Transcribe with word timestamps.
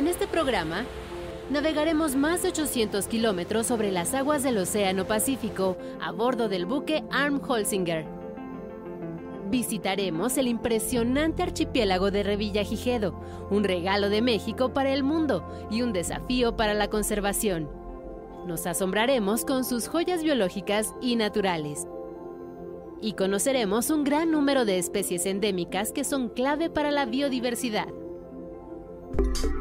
En 0.00 0.08
este 0.08 0.26
programa, 0.26 0.86
navegaremos 1.50 2.16
más 2.16 2.42
de 2.42 2.48
800 2.48 3.06
kilómetros 3.06 3.66
sobre 3.66 3.92
las 3.92 4.14
aguas 4.14 4.42
del 4.42 4.56
Océano 4.56 5.06
Pacífico 5.06 5.76
a 6.00 6.10
bordo 6.10 6.48
del 6.48 6.64
buque 6.64 7.04
Arm 7.10 7.38
Holsinger. 7.46 8.06
Visitaremos 9.50 10.38
el 10.38 10.48
impresionante 10.48 11.42
archipiélago 11.42 12.10
de 12.10 12.22
Revillagigedo, 12.22 13.20
un 13.50 13.62
regalo 13.62 14.08
de 14.08 14.22
México 14.22 14.72
para 14.72 14.90
el 14.90 15.02
mundo 15.02 15.46
y 15.70 15.82
un 15.82 15.92
desafío 15.92 16.56
para 16.56 16.72
la 16.72 16.88
conservación. 16.88 17.68
Nos 18.46 18.66
asombraremos 18.66 19.44
con 19.44 19.66
sus 19.66 19.86
joyas 19.86 20.22
biológicas 20.22 20.94
y 21.02 21.16
naturales. 21.16 21.86
Y 23.02 23.12
conoceremos 23.12 23.90
un 23.90 24.04
gran 24.04 24.30
número 24.30 24.64
de 24.64 24.78
especies 24.78 25.26
endémicas 25.26 25.92
que 25.92 26.04
son 26.04 26.30
clave 26.30 26.70
para 26.70 26.90
la 26.90 27.04
biodiversidad. 27.04 27.99
Música 29.18 29.60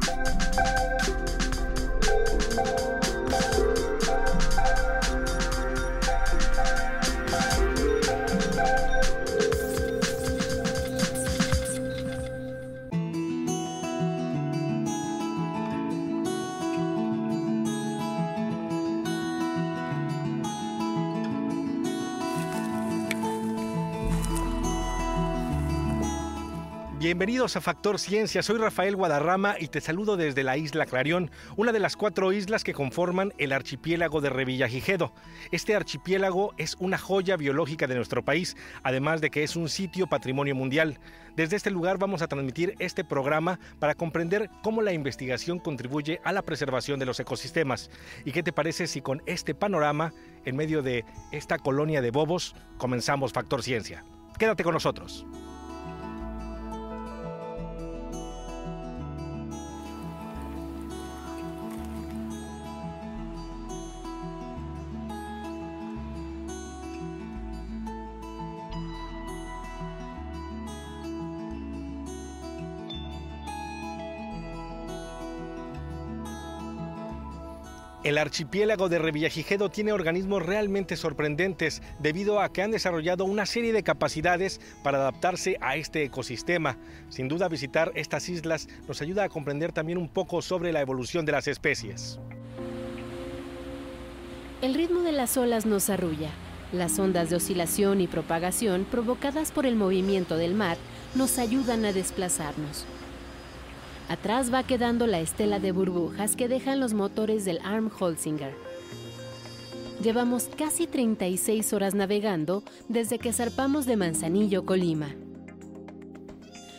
Bienvenidos 27.00 27.56
a 27.56 27.62
Factor 27.62 27.98
Ciencia, 27.98 28.44
soy 28.44 28.58
Rafael 28.58 28.98
Guadarrama 28.98 29.56
y 29.58 29.70
te 29.70 29.80
saludo 29.80 30.18
desde 30.18 30.44
la 30.44 30.58
isla 30.58 30.86
Clarión, 30.86 31.32
una 31.56 31.72
de 31.72 31.80
las 31.80 31.96
cuatro 31.96 32.34
islas 32.34 32.66
que 32.66 32.74
conforman 32.74 33.32
el 33.38 33.54
archipiélago 33.54 34.20
de 34.20 34.30
Revillagigedo. 34.30 35.14
Este 35.54 35.78
archipiélago 35.78 36.54
es 36.58 36.76
una 36.78 36.98
joya 36.98 37.38
biológica 37.38 37.88
de 37.88 37.96
nuestro 37.96 38.26
país, 38.26 38.58
además 38.84 39.22
de 39.22 39.30
que 39.30 39.44
es 39.44 39.56
un 39.56 39.70
sitio 39.70 40.08
patrimonio 40.08 40.56
mundial. 40.56 41.00
Desde 41.38 41.56
este 41.56 41.72
lugar 41.72 42.00
vamos 42.00 42.22
a 42.22 42.28
transmitir 42.28 42.76
este 42.80 43.06
programa 43.06 43.62
para 43.80 43.96
comprender 43.96 44.50
cómo 44.62 44.82
la 44.82 44.92
investigación 44.92 45.60
contribuye 45.60 46.20
a 46.26 46.34
la 46.34 46.42
preservación 46.42 47.00
de 47.00 47.06
los 47.06 47.22
ecosistemas. 47.22 47.90
¿Y 48.26 48.34
qué 48.34 48.44
te 48.44 48.52
parece 48.52 48.88
si 48.88 49.00
con 49.00 49.24
este 49.26 49.56
panorama, 49.56 50.12
en 50.44 50.58
medio 50.58 50.82
de 50.82 51.06
esta 51.32 51.60
colonia 51.60 52.02
de 52.02 52.12
bobos, 52.12 52.56
comenzamos 52.78 53.32
Factor 53.32 53.64
Ciencia? 53.64 54.04
Quédate 54.38 54.66
con 54.66 54.74
nosotros. 54.74 55.26
El 78.02 78.18
archipiélago 78.18 78.88
de 78.88 78.98
Revillagigedo 78.98 79.70
tiene 79.70 79.92
organismos 79.92 80.46
realmente 80.46 80.96
sorprendentes 80.96 81.82
debido 82.00 82.40
a 82.40 82.48
que 82.54 82.62
han 82.62 82.72
desarrollado 82.72 83.26
una 83.26 83.46
serie 83.46 83.74
de 83.74 83.84
capacidades 83.84 84.62
para 84.84 85.00
adaptarse 85.00 85.58
a 85.60 85.76
este 85.76 86.04
ecosistema. 86.04 86.78
Sin 87.10 87.28
duda 87.28 87.50
visitar 87.50 87.92
estas 87.96 88.30
islas 88.30 88.70
nos 88.88 89.02
ayuda 89.02 89.26
a 89.26 89.30
comprender 89.30 89.74
también 89.74 89.98
un 89.98 90.08
poco 90.08 90.42
sobre 90.42 90.72
la 90.72 90.80
evolución 90.80 91.26
de 91.26 91.34
las 91.34 91.50
especies. 91.50 92.20
El 94.62 94.74
ritmo 94.76 95.02
de 95.02 95.12
las 95.12 95.36
olas 95.36 95.66
nos 95.66 95.90
arrulla. 95.90 96.30
Las 96.72 97.00
ondas 97.00 97.30
de 97.30 97.36
oscilación 97.36 98.00
y 98.00 98.08
propagación 98.08 98.86
provocadas 98.90 99.52
por 99.52 99.66
el 99.66 99.76
movimiento 99.76 100.38
del 100.38 100.54
mar 100.54 100.78
nos 101.16 101.38
ayudan 101.38 101.84
a 101.84 101.92
desplazarnos. 101.92 102.86
Atrás 104.10 104.52
va 104.52 104.64
quedando 104.64 105.06
la 105.06 105.20
estela 105.20 105.60
de 105.60 105.72
burbujas 105.72 106.36
que 106.36 106.48
dejan 106.48 106.80
los 106.80 106.96
motores 106.96 107.46
del 107.46 107.60
Arm 107.64 107.92
Holsinger. 107.98 108.56
Llevamos 110.02 110.50
casi 110.58 110.88
36 110.88 111.74
horas 111.74 111.94
navegando 111.94 112.64
desde 112.88 113.20
que 113.20 113.32
zarpamos 113.32 113.86
de 113.86 113.98
Manzanillo, 113.98 114.66
Colima. 114.66 115.16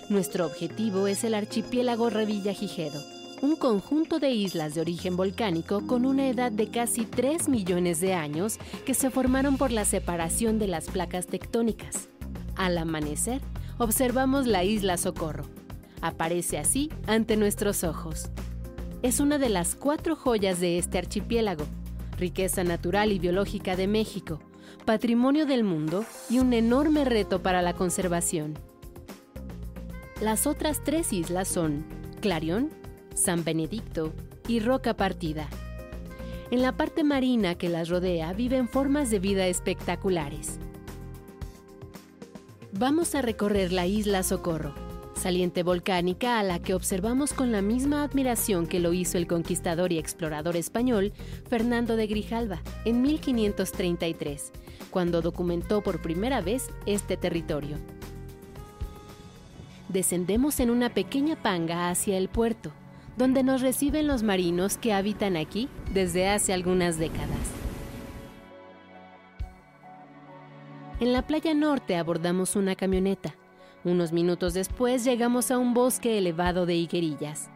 Nuestro 0.08 0.44
objetivo 0.44 1.06
es 1.06 1.22
el 1.22 1.34
archipiélago 1.34 2.10
Revillagigedo, 2.10 3.00
un 3.42 3.54
conjunto 3.54 4.18
de 4.18 4.32
islas 4.32 4.74
de 4.74 4.80
origen 4.80 5.16
volcánico 5.16 5.86
con 5.86 6.06
una 6.06 6.26
edad 6.26 6.50
de 6.50 6.66
casi 6.66 7.04
3 7.04 7.48
millones 7.48 8.00
de 8.00 8.12
años 8.12 8.58
que 8.84 8.94
se 8.94 9.08
formaron 9.08 9.56
por 9.56 9.70
la 9.70 9.84
separación 9.84 10.58
de 10.58 10.66
las 10.66 10.88
placas 10.88 11.28
tectónicas. 11.28 12.08
Al 12.56 12.76
amanecer, 12.76 13.40
observamos 13.78 14.48
la 14.48 14.64
isla 14.64 14.96
Socorro, 14.96 15.44
aparece 16.00 16.58
así 16.58 16.90
ante 17.06 17.36
nuestros 17.36 17.84
ojos. 17.84 18.30
Es 19.02 19.20
una 19.20 19.38
de 19.38 19.48
las 19.48 19.74
cuatro 19.74 20.16
joyas 20.16 20.60
de 20.60 20.78
este 20.78 20.98
archipiélago, 20.98 21.64
riqueza 22.18 22.64
natural 22.64 23.12
y 23.12 23.18
biológica 23.18 23.76
de 23.76 23.86
México, 23.86 24.40
patrimonio 24.84 25.46
del 25.46 25.64
mundo 25.64 26.04
y 26.28 26.38
un 26.38 26.52
enorme 26.52 27.04
reto 27.04 27.42
para 27.42 27.62
la 27.62 27.74
conservación. 27.74 28.58
Las 30.20 30.46
otras 30.46 30.84
tres 30.84 31.12
islas 31.12 31.48
son 31.48 31.84
Clarión, 32.20 32.68
San 33.14 33.42
Benedicto 33.42 34.12
y 34.48 34.60
Roca 34.60 34.94
Partida. 34.94 35.48
En 36.50 36.62
la 36.62 36.76
parte 36.76 37.04
marina 37.04 37.54
que 37.54 37.68
las 37.68 37.88
rodea 37.88 38.32
viven 38.32 38.68
formas 38.68 39.10
de 39.10 39.18
vida 39.18 39.46
espectaculares. 39.46 40.58
Vamos 42.72 43.14
a 43.14 43.22
recorrer 43.22 43.72
la 43.72 43.86
isla 43.86 44.22
Socorro, 44.22 44.74
saliente 45.20 45.62
volcánica 45.62 46.38
a 46.38 46.42
la 46.42 46.58
que 46.58 46.74
observamos 46.74 47.32
con 47.32 47.52
la 47.52 47.62
misma 47.62 48.02
admiración 48.02 48.66
que 48.66 48.80
lo 48.80 48.92
hizo 48.92 49.18
el 49.18 49.26
conquistador 49.26 49.92
y 49.92 49.98
explorador 49.98 50.56
español 50.56 51.12
Fernando 51.48 51.96
de 51.96 52.06
Grijalva 52.06 52.62
en 52.84 53.02
1533, 53.02 54.50
cuando 54.90 55.20
documentó 55.20 55.82
por 55.82 56.00
primera 56.00 56.40
vez 56.40 56.70
este 56.86 57.16
territorio. 57.16 57.76
Descendemos 59.88 60.58
en 60.58 60.70
una 60.70 60.88
pequeña 60.94 61.36
panga 61.36 61.90
hacia 61.90 62.16
el 62.16 62.28
puerto, 62.28 62.72
donde 63.16 63.42
nos 63.42 63.60
reciben 63.60 64.06
los 64.06 64.22
marinos 64.22 64.78
que 64.78 64.94
habitan 64.94 65.36
aquí 65.36 65.68
desde 65.92 66.28
hace 66.28 66.52
algunas 66.52 66.98
décadas. 66.98 67.28
En 71.00 71.12
la 71.12 71.26
playa 71.26 71.54
norte 71.54 71.96
abordamos 71.96 72.56
una 72.56 72.74
camioneta, 72.74 73.34
unos 73.84 74.12
minutos 74.12 74.52
después 74.52 75.04
llegamos 75.04 75.50
a 75.50 75.58
un 75.58 75.72
bosque 75.72 76.18
elevado 76.18 76.66
de 76.66 76.74
higuerillas. 76.74 77.48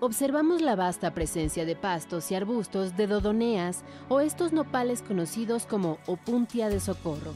Observamos 0.00 0.62
la 0.62 0.76
vasta 0.76 1.12
presencia 1.12 1.64
de 1.64 1.74
pastos 1.74 2.30
y 2.30 2.34
arbustos 2.34 2.96
de 2.96 3.06
dodoneas 3.06 3.82
o 4.08 4.20
estos 4.20 4.52
nopales 4.52 5.02
conocidos 5.02 5.66
como 5.66 5.98
opuntia 6.06 6.68
de 6.68 6.78
socorro. 6.78 7.32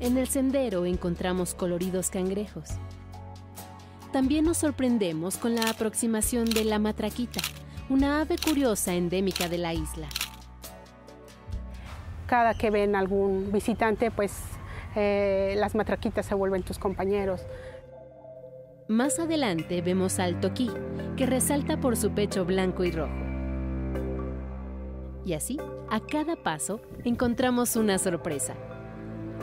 En 0.00 0.16
el 0.16 0.26
sendero 0.26 0.86
encontramos 0.86 1.54
coloridos 1.54 2.10
cangrejos. 2.10 2.70
También 4.12 4.46
nos 4.46 4.56
sorprendemos 4.56 5.36
con 5.36 5.54
la 5.54 5.70
aproximación 5.70 6.46
de 6.46 6.64
la 6.64 6.80
matraquita, 6.80 7.42
una 7.90 8.20
ave 8.22 8.38
curiosa 8.38 8.94
endémica 8.94 9.48
de 9.48 9.58
la 9.58 9.74
isla 9.74 10.08
cada 12.30 12.54
que 12.54 12.70
ven 12.70 12.94
algún 12.94 13.50
visitante, 13.50 14.12
pues 14.12 14.32
eh, 14.94 15.54
las 15.56 15.74
matraquitas 15.74 16.24
se 16.24 16.36
vuelven 16.36 16.62
tus 16.62 16.78
compañeros. 16.78 17.44
Más 18.86 19.18
adelante 19.18 19.82
vemos 19.82 20.20
al 20.20 20.38
toquí, 20.38 20.70
que 21.16 21.26
resalta 21.26 21.80
por 21.80 21.96
su 21.96 22.12
pecho 22.12 22.44
blanco 22.44 22.84
y 22.84 22.92
rojo. 22.92 23.12
Y 25.24 25.32
así, 25.32 25.58
a 25.90 25.98
cada 25.98 26.36
paso, 26.36 26.80
encontramos 27.04 27.74
una 27.74 27.98
sorpresa. 27.98 28.54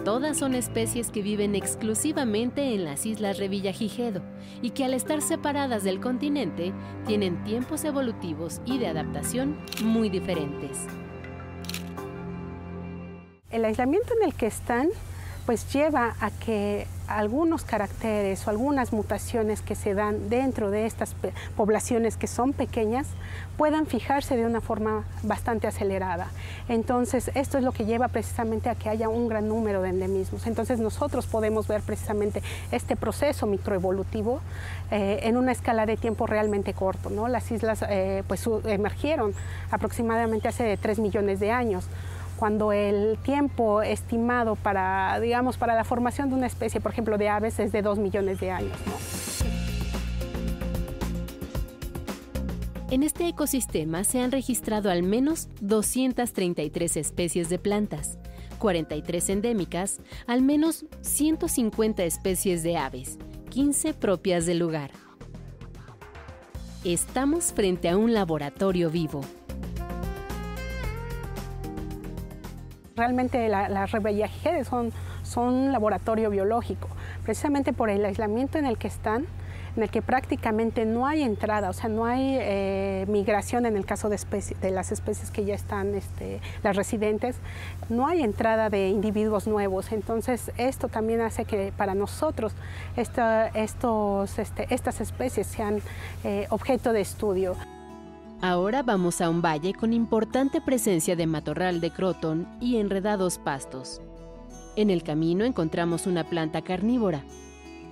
Todas 0.05 0.37
son 0.37 0.55
especies 0.55 1.11
que 1.11 1.21
viven 1.21 1.55
exclusivamente 1.55 2.73
en 2.73 2.85
las 2.85 3.05
islas 3.05 3.37
Revillagigedo 3.37 4.21
y 4.61 4.69
que 4.69 4.85
al 4.85 4.93
estar 4.93 5.21
separadas 5.21 5.83
del 5.83 5.99
continente 5.99 6.71
tienen 7.05 7.43
tiempos 7.43 7.83
evolutivos 7.83 8.61
y 8.65 8.77
de 8.77 8.87
adaptación 8.87 9.57
muy 9.83 10.09
diferentes. 10.09 10.87
El 13.57 13.65
aislamiento 13.65 14.13
en 14.15 14.23
el 14.23 14.35
que 14.35 14.45
están 14.45 14.89
pues 15.47 15.73
lleva 15.73 16.15
a 16.21 16.29
que 16.29 16.85
algunos 17.07 17.63
caracteres 17.63 18.45
o 18.45 18.51
algunas 18.51 18.93
mutaciones 18.93 19.63
que 19.63 19.73
se 19.73 19.95
dan 19.95 20.29
dentro 20.29 20.69
de 20.69 20.85
estas 20.85 21.15
poblaciones 21.55 22.17
que 22.17 22.27
son 22.27 22.53
pequeñas 22.53 23.07
puedan 23.57 23.87
fijarse 23.87 24.37
de 24.37 24.45
una 24.45 24.61
forma 24.61 25.05
bastante 25.23 25.65
acelerada. 25.65 26.27
Entonces, 26.69 27.31
esto 27.33 27.57
es 27.57 27.63
lo 27.63 27.71
que 27.71 27.85
lleva 27.85 28.09
precisamente 28.09 28.69
a 28.69 28.75
que 28.75 28.89
haya 28.89 29.09
un 29.09 29.27
gran 29.27 29.47
número 29.47 29.81
de 29.81 29.89
endemismos. 29.89 30.45
Entonces, 30.45 30.79
nosotros 30.79 31.25
podemos 31.25 31.67
ver 31.67 31.81
precisamente 31.81 32.43
este 32.71 32.95
proceso 32.95 33.47
microevolutivo 33.47 34.39
eh, 34.91 35.21
en 35.23 35.35
una 35.35 35.51
escala 35.51 35.87
de 35.87 35.97
tiempo 35.97 36.27
realmente 36.27 36.75
corto. 36.75 37.09
¿no? 37.09 37.27
Las 37.27 37.49
islas 37.49 37.83
eh, 37.89 38.21
pues, 38.27 38.47
emergieron 38.65 39.33
aproximadamente 39.71 40.47
hace 40.47 40.77
3 40.77 40.99
millones 40.99 41.39
de 41.39 41.51
años 41.51 41.87
cuando 42.37 42.71
el 42.71 43.17
tiempo 43.23 43.81
estimado 43.81 44.55
para, 44.55 45.19
digamos, 45.19 45.57
para 45.57 45.75
la 45.75 45.83
formación 45.83 46.29
de 46.29 46.35
una 46.35 46.47
especie, 46.47 46.79
por 46.79 46.91
ejemplo, 46.91 47.17
de 47.17 47.29
aves, 47.29 47.59
es 47.59 47.71
de 47.71 47.81
2 47.81 47.99
millones 47.99 48.39
de 48.39 48.51
años. 48.51 48.77
En 52.89 53.03
este 53.03 53.27
ecosistema 53.27 54.05
se 54.05 54.21
han 54.21 54.31
registrado 54.31 54.89
al 54.89 55.03
menos 55.03 55.49
233 55.59 56.95
especies 56.95 57.49
de 57.49 57.59
plantas, 57.59 58.17
43 58.59 59.29
endémicas, 59.29 59.99
al 60.25 60.41
menos 60.41 60.85
150 61.01 62.05
especies 62.05 62.63
de 62.63 62.77
aves, 62.77 63.17
15 63.49 63.93
propias 63.93 64.45
del 64.45 64.59
lugar. 64.59 64.91
Estamos 66.85 67.51
frente 67.51 67.89
a 67.89 67.97
un 67.97 68.13
laboratorio 68.13 68.89
vivo, 68.89 69.21
Realmente 72.97 73.47
las 73.47 73.69
la 73.69 73.87
son, 74.65 74.91
son 75.21 75.53
un 75.53 75.71
laboratorio 75.71 76.31
biológico, 76.31 76.87
precisamente 77.23 77.71
por 77.71 77.91
el 77.91 78.03
aislamiento 78.03 78.57
en 78.57 78.65
el 78.65 78.79
que 78.79 78.87
están, 78.87 79.27
en 79.75 79.83
el 79.83 79.91
que 79.91 80.01
prácticamente 80.01 80.83
no 80.83 81.05
hay 81.05 81.21
entrada, 81.21 81.69
o 81.69 81.73
sea, 81.73 81.89
no 81.89 82.05
hay 82.05 82.37
eh, 82.41 83.05
migración 83.07 83.67
en 83.67 83.77
el 83.77 83.85
caso 83.85 84.09
de, 84.09 84.17
las 84.71 84.91
especies 84.91 85.29
que 85.29 85.45
ya 85.45 85.53
están, 85.53 85.93
este, 85.93 86.41
las 86.63 86.75
residentes, 86.75 87.35
no 87.87 88.07
hay 88.07 88.23
entrada 88.23 88.71
de 88.71 88.89
individuos 88.89 89.45
nuevos. 89.45 89.91
Entonces, 89.91 90.51
esto 90.57 90.87
también 90.87 91.21
hace 91.21 91.45
que 91.45 91.71
para 91.77 91.93
nosotros 91.93 92.55
este, 92.95 93.51
estas 94.73 95.01
especies 95.01 95.45
sean 95.45 95.81
eh, 96.23 96.47
objeto 96.49 96.93
de 96.93 97.01
estudio. 97.01 97.55
Ahora 98.41 98.83
vamos 98.83 99.19
a 99.21 99.31
un 99.31 99.41
valle 99.41 99.73
con 99.73 99.93
importante 99.93 100.61
presencia 100.61 101.15
de 101.15 101.25
matorral 101.25 101.81
de 101.81 101.89
croton 101.89 102.47
y 102.61 102.77
enredados 102.77 103.39
pastos. 103.39 103.99
En 104.75 104.91
el 104.91 105.01
camino 105.01 105.43
encontramos 105.43 106.05
una 106.05 106.23
planta 106.23 106.61
carnívora, 106.61 107.23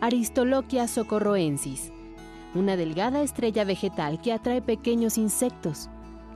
Aristoloquia 0.01 0.88
socorroensis, 0.88 1.92
una 2.53 2.77
delgada 2.77 3.24
estrella 3.24 3.63
vegetal 3.63 4.21
que 4.21 4.33
atrae 4.33 4.62
pequeños 4.62 5.18
insectos. 5.18 5.89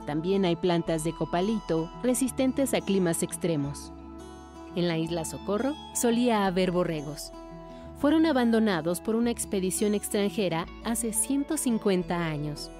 También 0.06 0.44
hay 0.44 0.56
plantas 0.56 1.04
de 1.04 1.12
copalito 1.12 1.88
resistentes 2.02 2.74
a 2.74 2.80
climas 2.80 3.22
extremos. 3.22 3.92
En 4.74 4.88
la 4.88 4.98
isla 4.98 5.24
Socorro 5.24 5.74
solía 5.94 6.46
haber 6.46 6.72
borregos. 6.72 7.30
Fueron 8.00 8.26
abandonados 8.26 9.00
por 9.00 9.14
una 9.14 9.30
expedición 9.30 9.94
extranjera 9.94 10.66
hace 10.84 11.12
150 11.12 12.26
años. 12.26 12.72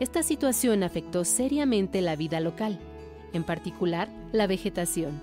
Esta 0.00 0.22
situación 0.22 0.84
afectó 0.84 1.24
seriamente 1.24 2.00
la 2.02 2.14
vida 2.14 2.38
local, 2.38 2.78
en 3.32 3.42
particular 3.42 4.08
la 4.30 4.46
vegetación. 4.46 5.20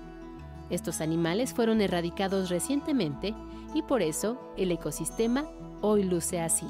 Estos 0.68 1.00
animales 1.00 1.54
fueron 1.54 1.80
erradicados 1.80 2.50
recientemente 2.50 3.34
y 3.74 3.80
por 3.80 4.02
eso 4.02 4.52
el 4.58 4.70
ecosistema 4.70 5.46
hoy 5.80 6.02
luce 6.02 6.40
así. 6.40 6.66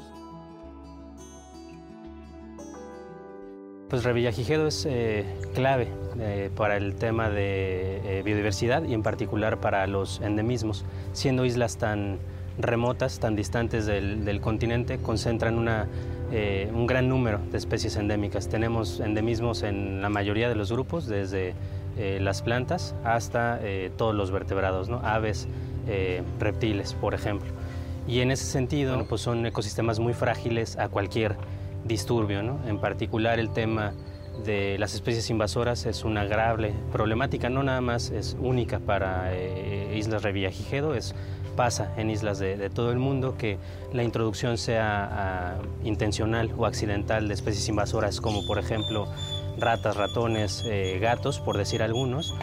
Pues 3.89 4.03
Revillagigedo 4.03 4.67
es 4.67 4.85
eh, 4.85 5.25
clave 5.53 5.89
eh, 6.19 6.49
para 6.55 6.77
el 6.77 6.95
tema 6.95 7.29
de 7.29 8.19
eh, 8.19 8.23
biodiversidad 8.23 8.83
y 8.83 8.93
en 8.93 9.03
particular 9.03 9.59
para 9.59 9.85
los 9.85 10.21
endemismos. 10.21 10.85
Siendo 11.11 11.43
islas 11.43 11.77
tan 11.77 12.19
remotas, 12.57 13.19
tan 13.19 13.35
distantes 13.35 13.85
del, 13.85 14.25
del 14.25 14.41
continente, 14.41 14.97
concentran 14.97 15.57
una 15.57 15.87
eh, 16.29 16.69
un 16.73 16.87
gran 16.87 17.07
número 17.07 17.39
de 17.51 17.57
especies 17.57 17.95
endémicas. 17.95 18.49
Tenemos 18.49 18.99
endemismos 18.99 19.63
en 19.63 20.01
la 20.01 20.09
mayoría 20.09 20.49
de 20.49 20.55
los 20.55 20.69
grupos, 20.69 21.07
desde 21.07 21.53
eh, 21.97 22.19
las 22.21 22.41
plantas 22.41 22.95
hasta 23.05 23.59
eh, 23.61 23.91
todos 23.95 24.13
los 24.13 24.31
vertebrados, 24.31 24.89
¿no? 24.89 24.99
aves, 25.03 25.47
reptiles, 26.37 26.93
por 26.95 27.13
ejemplo. 27.13 27.49
Y 28.09 28.19
en 28.19 28.31
ese 28.31 28.43
sentido, 28.43 29.05
pues 29.07 29.21
son 29.21 29.45
ecosistemas 29.45 29.99
muy 29.99 30.13
frágiles 30.13 30.77
a 30.77 30.89
cualquier 30.89 31.37
disturbio. 31.85 32.43
¿no? 32.43 32.59
En 32.67 32.79
particular, 32.79 33.39
el 33.39 33.51
tema 33.51 33.93
de 34.45 34.77
las 34.79 34.95
especies 34.95 35.29
invasoras 35.29 35.85
es 35.85 36.03
una 36.03 36.25
grave 36.25 36.73
problemática, 36.91 37.49
no 37.49 37.63
nada 37.63 37.79
más 37.79 38.11
es 38.11 38.35
única 38.37 38.79
para 38.79 39.31
Islas 39.93 40.23
Revillagigedo, 40.23 40.93
es 40.93 41.15
pasa 41.57 41.91
en 41.97 42.09
islas 42.09 42.39
de, 42.39 42.69
todo 42.69 42.93
el 42.93 42.99
mundo, 42.99 43.35
que 43.37 43.57
la 43.91 44.03
introducción 44.03 44.57
sea 44.57 45.09
ah, 45.11 45.55
intencional 45.83 46.53
o 46.57 46.65
accidental 46.65 47.27
de 47.27 47.33
especies 47.33 47.67
invasoras 47.67 48.21
como 48.21 48.47
por 48.47 48.59
ejemplo 48.59 49.07
ratas, 49.59 49.97
ratones, 49.97 50.63
eh, 50.65 50.99
gatos, 51.01 51.39
por 51.39 51.57
decir 51.57 51.83
algunos, 51.83 52.33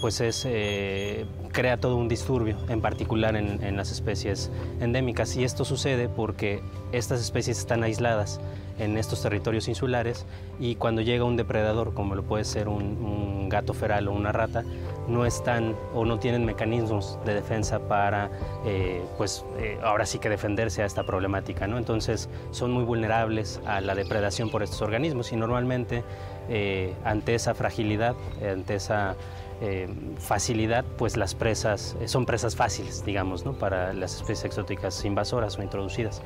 pues 0.00 0.20
es, 0.20 0.44
eh, 0.48 1.26
crea 1.52 1.76
todo 1.76 1.96
un 1.96 2.08
disturbio, 2.08 2.56
en 2.68 2.80
particular 2.80 3.36
en, 3.36 3.62
en, 3.62 3.76
las 3.76 3.92
especies 3.92 4.50
endémicas. 4.80 5.36
Y 5.36 5.44
esto 5.44 5.64
sucede 5.64 6.08
porque 6.08 6.60
estas 6.90 7.20
especies 7.20 7.58
están 7.58 7.84
aisladas 7.84 8.40
en 8.78 8.98
estos 8.98 9.22
territorios 9.22 9.68
insulares 9.68 10.26
y 10.58 10.76
cuando 10.76 11.02
llega 11.02 11.24
un 11.24 11.36
depredador, 11.36 11.94
como 11.94 12.14
lo 12.14 12.22
puede 12.22 12.44
ser 12.44 12.68
un, 12.68 13.48
gato 13.48 13.74
feral 13.74 14.08
o 14.08 14.12
una 14.12 14.32
rata, 14.32 14.64
no 15.08 15.26
están 15.26 15.76
o 15.94 16.04
no 16.04 16.18
tienen 16.18 16.44
mecanismos 16.44 17.18
de 17.24 17.34
defensa 17.34 17.80
para, 17.80 18.30
eh, 18.64 19.02
pues 19.16 19.44
eh, 19.58 19.78
ahora 19.82 20.06
sí 20.06 20.18
que 20.18 20.28
defenderse 20.28 20.82
a 20.82 20.86
esta 20.86 21.04
problemática. 21.04 21.66
¿no? 21.66 21.78
Entonces 21.78 22.28
son 22.50 22.72
muy 22.72 22.84
vulnerables 22.84 23.60
a 23.66 23.80
la 23.80 23.94
depredación 23.94 24.50
por 24.50 24.62
estos 24.62 24.82
organismos 24.82 25.32
y 25.32 25.36
normalmente 25.36 26.04
eh, 26.48 26.94
ante 27.04 27.34
esa 27.34 27.54
fragilidad, 27.54 28.14
ante 28.50 28.74
esa 28.76 29.16
facilidad, 30.18 30.84
pues 30.98 31.16
las 31.16 31.36
presas 31.36 31.96
son 32.06 32.26
presas 32.26 32.56
fáciles, 32.56 33.04
digamos, 33.04 33.44
¿no? 33.44 33.52
para 33.52 33.92
las 33.92 34.16
especies 34.16 34.46
exóticas 34.46 35.04
invasoras 35.04 35.56
o 35.56 35.62
introducidas. 35.62 36.20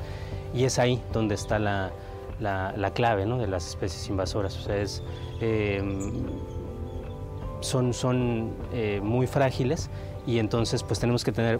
Y 0.55 0.63
es 0.63 0.79
ahí 0.79 1.03
donde 1.13 1.35
está 1.35 1.59
la, 1.59 1.91
la, 2.39 2.91
clave 2.95 3.27
de 3.27 3.47
las 3.47 3.67
especies 3.67 4.09
invasoras. 4.09 4.57
O 4.57 4.63
son 7.61 7.93
son 7.93 8.51
eh, 8.73 8.99
muy 9.03 9.27
frágiles 9.27 9.89
y 10.25 10.39
entonces 10.39 10.83
pues 10.83 10.99
tenemos 10.99 11.23
que 11.23 11.31
tener 11.31 11.59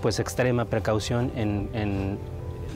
pues 0.00 0.18
extrema 0.18 0.64
precaución 0.64 1.30
en, 1.36 2.18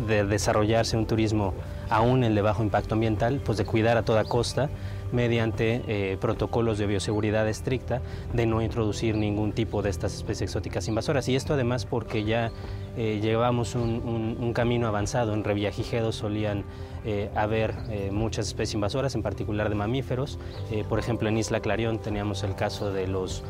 de 0.07 0.25
desarrollarse 0.25 0.97
un 0.97 1.07
turismo 1.07 1.55
aún 1.91 2.25
el 2.25 2.35
de 2.35 2.43
bajo 2.43 2.63
impacto 2.63 2.95
ambiental, 2.95 3.41
pues 3.45 3.59
de 3.59 3.65
cuidar 3.65 3.97
a 3.97 4.03
toda 4.03 4.25
costa 4.25 4.71
mediante 5.13 5.83
eh, 5.87 6.17
protocolos 6.21 6.79
de 6.79 6.87
bioseguridad 6.87 7.49
estricta 7.49 8.03
de 8.33 8.47
no 8.47 8.63
introducir 8.63 9.17
ningún 9.17 9.53
tipo 9.53 9.83
de 9.83 9.91
estas 9.91 10.15
especies 10.15 10.51
exóticas 10.51 10.89
invasoras. 10.89 11.29
Y 11.29 11.37
esto 11.37 11.55
además 11.55 11.87
porque 11.87 12.25
ya 12.25 12.51
eh, 12.97 13.21
llevamos 13.23 13.75
un, 13.75 14.53
camino 14.55 14.89
avanzado. 14.89 15.35
En 15.35 15.45
Revillagigedo 15.45 16.13
solían 16.13 16.65
eh, 17.05 17.31
haber 17.35 17.75
muchas 18.11 18.47
especies 18.47 18.75
invasoras, 18.75 19.15
en 19.15 19.23
particular 19.23 19.69
de 19.69 19.75
mamíferos. 19.75 20.39
por 20.89 20.99
ejemplo, 20.99 21.29
en 21.29 21.37
Isla 21.37 21.61
Clarión 21.61 21.99
teníamos 21.99 22.43
el 22.43 22.55
caso 22.55 22.93
de 22.93 23.07
los 23.07 23.43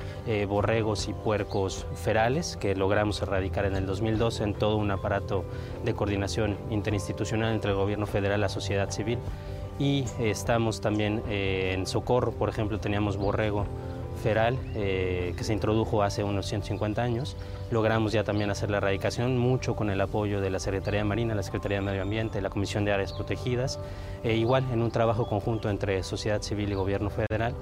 borregos 0.48 1.08
y 1.08 1.12
puercos 1.12 1.86
ferales, 1.94 2.56
que 2.56 2.74
logramos 2.74 3.22
erradicar 3.22 3.66
en 3.66 3.76
el 3.76 3.86
2012 3.86 4.42
en 4.42 4.54
todo 4.54 4.76
un 4.76 4.90
aparato 4.90 5.44
de 5.84 5.94
coordinación 5.94 6.56
interinstitucional 6.70 7.54
entre 7.54 7.70
el 7.70 7.76
gobierno 7.76 8.06
federal 8.06 8.40
y 8.40 8.42
la 8.42 8.48
sociedad 8.48 8.90
civil 8.90 9.18
y 9.78 10.04
estamos 10.18 10.80
también 10.80 11.22
eh, 11.28 11.72
en 11.74 11.86
Socorro, 11.86 12.32
por 12.32 12.48
ejemplo, 12.48 12.78
teníamos 12.78 13.16
borrego 13.16 13.66
feral 14.22 14.58
eh, 14.74 15.34
que 15.36 15.44
se 15.44 15.52
introdujo 15.52 16.02
hace 16.02 16.24
unos 16.24 16.46
150 16.46 17.02
años. 17.02 17.36
Logramos 17.70 18.12
ya 18.12 18.24
también 18.24 18.50
hacer 18.50 18.70
la 18.70 18.78
erradicación, 18.78 19.36
mucho 19.36 19.76
con 19.76 19.90
el 19.90 20.00
apoyo 20.00 20.40
de 20.40 20.50
la 20.50 20.58
Secretaría 20.58 21.00
de 21.00 21.04
Marina, 21.04 21.34
la 21.34 21.42
Secretaría 21.42 21.78
de 21.78 21.84
Medio 21.84 22.02
Ambiente, 22.02 22.40
la 22.40 22.50
Comisión 22.50 22.84
de 22.84 22.92
Áreas 22.92 23.12
Protegidas, 23.12 23.78
e 24.24 24.34
igual 24.36 24.64
en 24.72 24.82
un 24.82 24.90
trabajo 24.90 25.28
conjunto 25.28 25.68
entre 25.68 26.02
sociedad 26.02 26.42
civil 26.42 26.70
y 26.70 26.74
gobierno 26.74 27.10
federal 27.10 27.54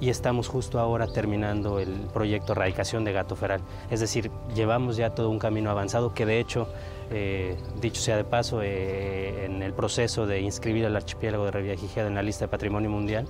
y 0.00 0.10
estamos 0.10 0.48
justo 0.48 0.78
ahora 0.78 1.06
terminando 1.06 1.78
el 1.78 1.92
proyecto 2.12 2.52
Erradicación 2.52 3.04
de 3.04 3.12
Gato 3.12 3.36
Feral. 3.36 3.60
Es 3.90 4.00
decir, 4.00 4.30
llevamos 4.54 4.96
ya 4.96 5.14
todo 5.14 5.30
un 5.30 5.38
camino 5.38 5.70
avanzado 5.70 6.12
que 6.12 6.26
de 6.26 6.38
hecho, 6.38 6.68
eh, 7.10 7.56
dicho 7.80 8.00
sea 8.00 8.16
de 8.16 8.24
paso, 8.24 8.62
eh, 8.62 9.44
en 9.44 9.62
el 9.62 9.72
proceso 9.72 10.26
de 10.26 10.40
inscribir 10.40 10.86
al 10.86 10.96
archipiélago 10.96 11.44
de 11.44 11.50
Revillagigedo 11.50 12.08
en 12.08 12.14
la 12.14 12.22
lista 12.22 12.46
de 12.46 12.48
Patrimonio 12.48 12.90
Mundial, 12.90 13.26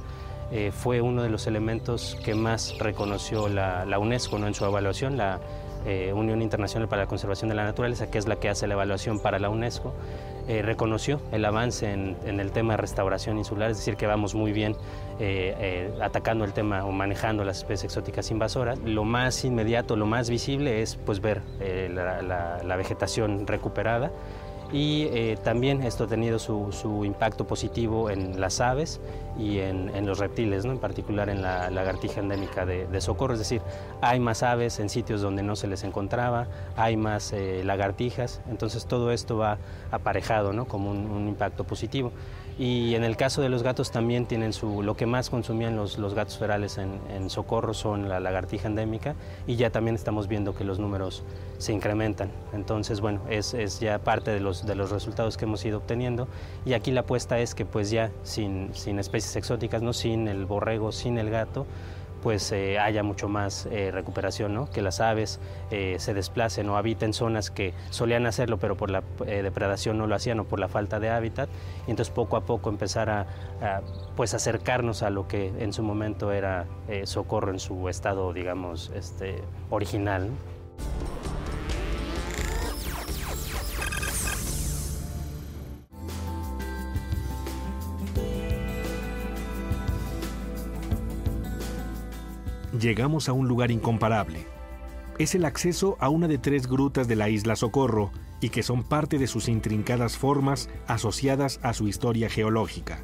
eh, 0.53 0.71
fue 0.73 1.01
uno 1.01 1.23
de 1.23 1.29
los 1.29 1.47
elementos 1.47 2.17
que 2.25 2.35
más 2.35 2.79
reconoció 2.79 3.49
la, 3.49 3.99
UNESCO 3.99 4.39
en 4.39 4.55
su 4.55 4.65
evaluación, 4.65 5.19
eh, 5.87 6.13
Unión 6.13 6.43
Internacional 6.43 6.89
para 6.89 7.03
la 7.03 7.09
Conservación 7.09 7.49
de 7.49 7.55
la 7.55 7.65
Naturaleza, 7.65 8.11
que 8.11 8.19
es 8.19 8.27
la 8.27 8.37
que 8.37 8.49
hace 8.49 8.67
la 8.67 8.75
evaluación 8.75 9.21
para 9.21 9.39
la 9.39 9.49
UNESCO, 9.49 9.95
eh, 10.49 10.63
reconoció 10.63 11.21
el 11.33 11.45
avance 11.45 11.93
en, 11.93 12.17
el 12.41 12.53
tema 12.53 12.75
de 12.75 12.77
restauración 12.79 13.39
insular, 13.39 13.71
es 13.71 13.79
decir, 13.79 13.97
que 13.97 14.07
vamos 14.07 14.35
muy 14.35 14.53
bien 14.53 14.77
atacando 16.03 16.45
el 16.45 16.53
tema 16.53 16.85
o 16.85 16.93
manejando 16.93 17.43
las 17.43 17.59
especies 17.59 17.85
exóticas 17.85 18.31
invasoras. 18.31 18.79
Lo 18.81 19.05
más 19.05 19.45
inmediato, 19.45 19.97
lo 19.97 20.05
más 20.07 20.29
visible 20.29 20.83
es 20.83 20.97
pues, 20.97 21.21
ver 21.21 21.41
la 21.59 22.77
vegetación 22.77 23.47
recuperada 23.47 24.11
y 24.73 25.05
eh, 25.13 25.39
también 25.43 25.83
esto 25.83 26.05
ha 26.05 26.07
tenido 26.07 26.39
su, 26.39 27.05
impacto 27.05 27.47
positivo 27.47 28.11
en 28.11 28.41
las 28.41 28.61
aves 28.61 29.01
y 29.39 29.59
en, 29.59 30.07
los 30.07 30.19
reptiles, 30.19 30.65
¿no? 30.65 30.73
en 30.73 30.79
particular 30.79 31.29
en 31.29 31.43
la 31.43 31.71
lagartija 31.71 32.21
endémica 32.21 32.67
de, 32.67 33.01
Socorro, 33.01 33.35
es 33.35 33.39
decir, 33.39 33.61
hay 34.01 34.19
más 34.19 34.43
aves 34.43 34.81
en 34.81 34.89
sitios 34.89 35.21
donde 35.21 35.43
no 35.43 35.57
se 35.57 35.67
les 35.67 35.85
encontraba, 35.85 36.47
hay 36.77 36.97
más 36.97 37.33
eh, 37.33 37.63
lagartijas, 37.65 38.41
entonces 38.49 38.87
todo 38.87 39.13
esto 39.13 39.37
va 39.37 39.59
aparejado 39.91 40.53
¿no? 40.53 40.67
como 40.67 40.91
un 40.91 41.29
impacto 41.29 41.65
positivo. 41.65 42.13
Y 42.59 42.95
en 42.95 43.05
el 43.05 43.19
caso 43.19 43.43
de 43.43 43.51
los 43.51 43.63
gatos 43.63 43.91
también 43.91 44.25
tienen 44.25 44.55
su, 44.55 44.83
lo 44.83 44.97
que 44.97 45.05
más 45.05 45.29
consumían 45.29 45.77
los, 45.77 45.99
los 45.99 46.15
gatos 46.15 46.39
ferales 46.39 46.79
en, 46.79 46.99
en, 47.11 47.29
Socorro 47.29 47.75
son 47.75 48.09
la 48.09 48.19
lagartija 48.19 48.67
endémica 48.67 49.15
y 49.47 49.57
ya 49.57 49.69
también 49.69 49.95
estamos 49.95 50.27
viendo 50.27 50.55
que 50.55 50.65
los 50.65 50.79
números 50.79 51.23
se 51.59 51.75
incrementan. 51.75 52.31
Entonces, 52.55 53.03
bueno, 53.03 53.21
es, 53.29 53.53
es, 53.53 53.79
ya 53.79 53.99
parte 53.99 54.31
de 54.31 54.41
los, 54.41 54.65
de 54.65 54.75
los 54.75 54.91
resultados 54.91 55.37
que 55.37 55.45
hemos 55.45 55.63
ido 55.67 55.79
obteniendo 55.79 56.29
y 56.65 56.73
aquí 56.73 56.93
la 56.93 57.01
apuesta 57.01 57.39
es 57.41 57.55
que 57.55 57.67
pues 57.67 57.91
ya 57.91 58.11
sin, 58.23 58.75
sin 58.75 58.99
especies 58.99 59.37
exóticas, 59.37 59.83
¿no? 59.83 59.93
sin 59.93 60.27
el 60.27 60.47
borrego, 60.47 60.93
sin 60.93 61.19
el 61.19 61.29
gato, 61.29 61.67
pues 62.27 62.51
eh, 62.51 62.81
haya 62.81 63.05
mucho 63.05 63.29
más 63.29 63.67
eh, 63.71 63.93
recuperación, 63.93 64.53
¿no? 64.53 64.69
que 64.69 64.83
las 64.83 65.01
aves 65.01 65.39
eh, 65.71 65.95
se 66.01 66.13
desplacen 66.13 66.69
o 66.69 66.77
habiten 66.77 67.13
zonas 67.13 67.53
que 67.53 67.73
solían 67.91 68.27
hacerlo 68.27 68.59
pero 68.59 68.77
por 68.77 68.91
la 68.91 69.05
depredación 69.25 69.97
no 69.97 70.09
lo 70.09 70.17
hacían 70.17 70.41
o 70.41 70.45
por 70.45 70.59
la 70.59 70.67
falta 70.67 70.99
de 70.99 71.09
hábitat 71.09 71.49
y 71.87 71.91
entonces 71.93 72.13
poco 72.13 72.37
a 72.37 72.41
poco 72.41 72.69
empezar 72.69 73.11
a, 73.11 73.27
pues 74.17 74.35
acercarnos 74.35 75.05
a 75.05 75.11
lo 75.11 75.29
que 75.29 75.53
en 75.61 75.73
su 75.73 75.85
momento 75.85 76.33
era 76.33 76.67
socorro 77.05 77.53
en 77.53 77.61
su 77.61 77.89
estado 77.89 78.33
digamos 78.33 78.91
este, 78.97 79.41
original. 79.71 80.29
Llegamos 92.87 93.29
a 93.29 93.33
un 93.33 93.49
lugar 93.49 93.73
incomparable. 93.73 94.47
Es 95.19 95.35
el 95.35 95.45
acceso 95.45 95.97
a 95.99 96.09
una 96.09 96.29
de 96.29 96.39
tres 96.39 96.69
grutas 96.69 97.09
de 97.09 97.17
la 97.17 97.29
isla 97.29 97.57
Socorro 97.57 98.13
y 98.41 98.51
que 98.51 98.63
son 98.63 98.85
parte 98.85 99.19
de 99.19 99.27
sus 99.27 99.49
intrincadas 99.49 100.17
formas 100.17 100.71
asociadas 100.87 101.59
a 101.65 101.73
su 101.73 101.89
historia 101.89 102.29
geológica. 102.31 103.03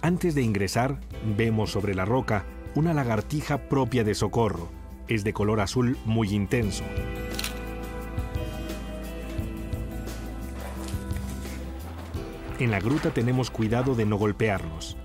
Antes 0.00 0.36
de 0.36 0.42
ingresar, 0.42 1.00
vemos 1.36 1.72
sobre 1.72 1.96
la 1.96 2.04
roca 2.04 2.44
una 2.76 2.94
lagartija 2.94 3.68
propia 3.68 4.04
de 4.04 4.14
Socorro. 4.14 4.68
Es 5.08 5.24
de 5.24 5.32
color 5.32 5.60
azul 5.60 5.98
muy 6.04 6.28
intenso. 6.28 6.84
En 12.60 12.70
la 12.70 12.78
gruta 12.78 13.10
tenemos 13.10 13.50
cuidado 13.50 13.96
de 13.96 14.06
no 14.06 14.18
golpearnos. 14.18 14.96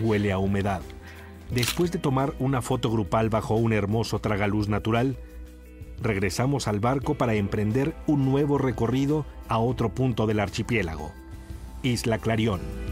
Huele 0.00 0.30
a 0.30 0.38
humedad. 0.38 0.82
Después 1.52 1.90
de 1.90 1.98
tomar 1.98 2.34
una 2.38 2.62
foto 2.62 2.90
grupal 2.90 3.28
bajo 3.28 3.56
un 3.56 3.72
hermoso 3.72 4.20
tragaluz 4.20 4.68
natural, 4.68 5.16
regresamos 6.00 6.68
al 6.68 6.78
barco 6.78 7.14
para 7.14 7.34
emprender 7.34 7.94
un 8.06 8.24
nuevo 8.24 8.56
recorrido 8.56 9.26
a 9.48 9.58
otro 9.58 9.88
punto 9.88 10.26
del 10.26 10.40
archipiélago, 10.40 11.12
Isla 11.82 12.18
Clarión. 12.18 12.89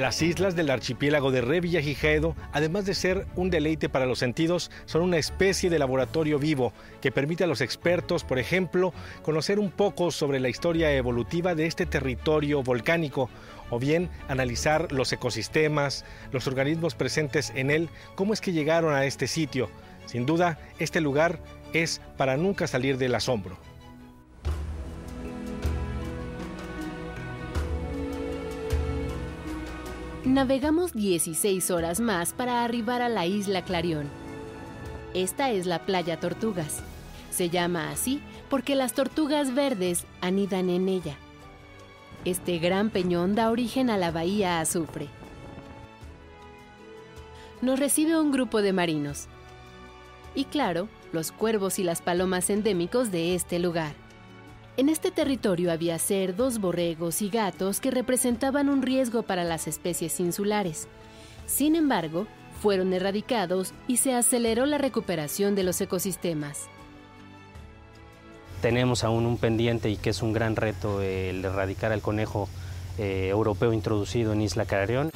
Las 0.00 0.22
islas 0.22 0.56
del 0.56 0.70
archipiélago 0.70 1.30
de 1.30 1.42
Revillagigedo, 1.42 2.34
además 2.52 2.86
de 2.86 2.94
ser 2.94 3.26
un 3.36 3.50
deleite 3.50 3.90
para 3.90 4.06
los 4.06 4.18
sentidos, 4.18 4.70
son 4.86 5.02
una 5.02 5.18
especie 5.18 5.68
de 5.68 5.78
laboratorio 5.78 6.38
vivo 6.38 6.72
que 7.02 7.12
permite 7.12 7.44
a 7.44 7.46
los 7.46 7.60
expertos, 7.60 8.24
por 8.24 8.38
ejemplo, 8.38 8.94
conocer 9.20 9.58
un 9.58 9.70
poco 9.70 10.10
sobre 10.10 10.40
la 10.40 10.48
historia 10.48 10.90
evolutiva 10.96 11.54
de 11.54 11.66
este 11.66 11.84
territorio 11.84 12.62
volcánico 12.62 13.28
o 13.68 13.78
bien 13.78 14.08
analizar 14.28 14.90
los 14.90 15.12
ecosistemas, 15.12 16.06
los 16.32 16.46
organismos 16.46 16.94
presentes 16.94 17.52
en 17.54 17.70
él, 17.70 17.90
cómo 18.14 18.32
es 18.32 18.40
que 18.40 18.52
llegaron 18.52 18.94
a 18.94 19.04
este 19.04 19.26
sitio. 19.26 19.68
Sin 20.06 20.24
duda, 20.24 20.58
este 20.78 21.02
lugar 21.02 21.40
es 21.74 22.00
para 22.16 22.38
nunca 22.38 22.66
salir 22.66 22.96
del 22.96 23.16
asombro. 23.16 23.58
Navegamos 30.30 30.92
16 30.92 31.72
horas 31.72 31.98
más 31.98 32.32
para 32.32 32.62
arribar 32.62 33.02
a 33.02 33.08
la 33.08 33.26
isla 33.26 33.64
Clarión. 33.64 34.08
Esta 35.12 35.50
es 35.50 35.66
la 35.66 35.80
playa 35.80 36.20
Tortugas. 36.20 36.84
Se 37.32 37.50
llama 37.50 37.90
así 37.90 38.22
porque 38.48 38.76
las 38.76 38.92
tortugas 38.92 39.56
verdes 39.56 40.04
anidan 40.20 40.70
en 40.70 40.88
ella. 40.88 41.16
Este 42.24 42.58
gran 42.60 42.90
peñón 42.90 43.34
da 43.34 43.50
origen 43.50 43.90
a 43.90 43.96
la 43.96 44.12
bahía 44.12 44.60
Azufre. 44.60 45.08
Nos 47.60 47.80
recibe 47.80 48.20
un 48.20 48.30
grupo 48.30 48.62
de 48.62 48.72
marinos. 48.72 49.26
Y 50.36 50.44
claro, 50.44 50.88
los 51.10 51.32
cuervos 51.32 51.80
y 51.80 51.82
las 51.82 52.02
palomas 52.02 52.50
endémicos 52.50 53.10
de 53.10 53.34
este 53.34 53.58
lugar. 53.58 53.99
En 54.76 54.88
este 54.88 55.10
territorio 55.10 55.72
había 55.72 55.98
cerdos, 55.98 56.58
borregos 56.58 57.22
y 57.22 57.28
gatos 57.28 57.80
que 57.80 57.90
representaban 57.90 58.68
un 58.68 58.82
riesgo 58.82 59.22
para 59.22 59.44
las 59.44 59.66
especies 59.66 60.20
insulares. 60.20 60.88
Sin 61.46 61.74
embargo, 61.74 62.26
fueron 62.60 62.92
erradicados 62.92 63.72
y 63.88 63.96
se 63.96 64.14
aceleró 64.14 64.66
la 64.66 64.78
recuperación 64.78 65.54
de 65.54 65.64
los 65.64 65.80
ecosistemas. 65.80 66.68
Tenemos 68.62 69.04
aún 69.04 69.26
un 69.26 69.38
pendiente 69.38 69.90
y 69.90 69.96
que 69.96 70.10
es 70.10 70.22
un 70.22 70.32
gran 70.32 70.54
reto 70.54 71.00
el 71.00 71.44
erradicar 71.44 71.92
al 71.92 72.02
conejo 72.02 72.48
eh, 72.98 73.28
europeo 73.28 73.72
introducido 73.72 74.34
en 74.34 74.42
Isla 74.42 74.66
Carrión. 74.66 75.10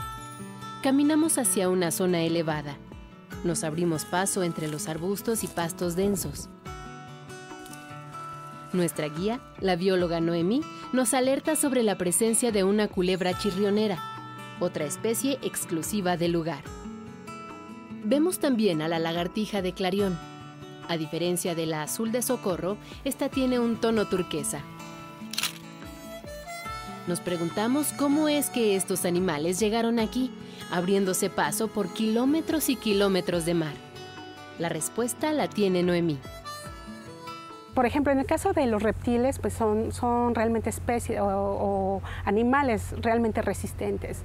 Caminamos 0.82 1.38
hacia 1.38 1.68
una 1.68 1.90
zona 1.90 2.22
elevada. 2.22 2.76
Nos 3.44 3.62
abrimos 3.62 4.06
paso 4.06 4.42
entre 4.42 4.68
los 4.68 4.88
arbustos 4.88 5.44
y 5.44 5.46
pastos 5.46 5.94
densos. 5.94 6.48
Nuestra 8.74 9.08
guía, 9.08 9.38
la 9.60 9.76
bióloga 9.76 10.20
Noemí, 10.20 10.60
nos 10.92 11.14
alerta 11.14 11.54
sobre 11.54 11.84
la 11.84 11.96
presencia 11.96 12.50
de 12.50 12.64
una 12.64 12.88
culebra 12.88 13.38
chirrionera, 13.38 14.02
otra 14.58 14.84
especie 14.84 15.38
exclusiva 15.42 16.16
del 16.16 16.32
lugar. 16.32 16.64
Vemos 18.02 18.40
también 18.40 18.82
a 18.82 18.88
la 18.88 18.98
lagartija 18.98 19.62
de 19.62 19.74
Clarión. 19.74 20.18
A 20.88 20.96
diferencia 20.96 21.54
de 21.54 21.66
la 21.66 21.84
azul 21.84 22.10
de 22.10 22.20
Socorro, 22.20 22.76
esta 23.04 23.28
tiene 23.28 23.60
un 23.60 23.76
tono 23.76 24.08
turquesa. 24.08 24.60
Nos 27.06 27.20
preguntamos 27.20 27.92
cómo 27.92 28.28
es 28.28 28.50
que 28.50 28.74
estos 28.74 29.04
animales 29.04 29.60
llegaron 29.60 30.00
aquí, 30.00 30.32
abriéndose 30.72 31.30
paso 31.30 31.68
por 31.68 31.94
kilómetros 31.94 32.68
y 32.68 32.74
kilómetros 32.74 33.44
de 33.44 33.54
mar. 33.54 33.74
La 34.58 34.68
respuesta 34.68 35.32
la 35.32 35.48
tiene 35.48 35.84
Noemí. 35.84 36.18
Por 37.74 37.86
ejemplo, 37.86 38.12
en 38.12 38.20
el 38.20 38.26
caso 38.26 38.52
de 38.52 38.66
los 38.66 38.82
reptiles, 38.82 39.38
pues 39.38 39.54
son, 39.54 39.92
son 39.92 40.34
realmente 40.34 40.70
especies 40.70 41.18
o 41.20 42.00
animales 42.24 42.94
realmente 43.00 43.42
resistentes. 43.42 44.22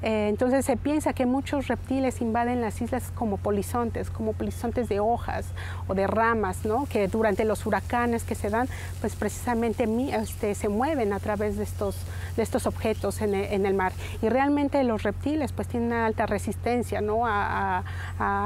Eh, 0.00 0.28
entonces 0.28 0.64
se 0.64 0.76
piensa 0.76 1.12
que 1.12 1.26
muchos 1.26 1.66
reptiles 1.66 2.20
invaden 2.20 2.60
las 2.60 2.80
islas 2.80 3.10
como 3.16 3.36
polizontes, 3.36 4.10
como 4.10 4.32
polizontes 4.32 4.88
de 4.88 5.00
hojas 5.00 5.46
o 5.88 5.94
de 5.94 6.06
ramas, 6.06 6.64
¿no? 6.64 6.86
que 6.86 7.08
durante 7.08 7.44
los 7.44 7.66
huracanes 7.66 8.22
que 8.22 8.36
se 8.36 8.48
dan, 8.48 8.68
pues 9.00 9.16
precisamente 9.16 9.88
este, 10.12 10.54
se 10.54 10.68
mueven 10.68 11.12
a 11.12 11.18
través 11.18 11.56
de 11.56 11.64
estos, 11.64 11.96
de 12.36 12.44
estos 12.44 12.66
objetos 12.66 13.20
en 13.22 13.34
el, 13.34 13.74
mar. 13.74 13.92
Y 14.22 14.28
realmente 14.28 14.82
los 14.84 15.02
reptiles 15.02 15.52
pues 15.52 15.68
tienen 15.68 15.88
una 15.88 16.06
alta 16.06 16.26
resistencia 16.26 17.00
¿no? 17.00 17.22
a, 17.26 17.82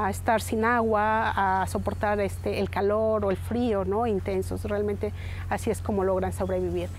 estar 0.09 0.41
sin 0.41 0.65
agua, 0.65 1.61
a 1.61 1.67
soportar 1.67 2.19
este, 2.19 2.59
el 2.59 2.69
calor 2.69 3.25
o 3.25 3.31
el 3.31 3.37
frío 3.37 3.85
¿no? 3.85 4.05
Realmente 4.63 5.13
así 5.49 5.69
es 5.71 5.81
como 5.81 6.03
logran 6.03 6.33
sobrevivir. 6.33 6.89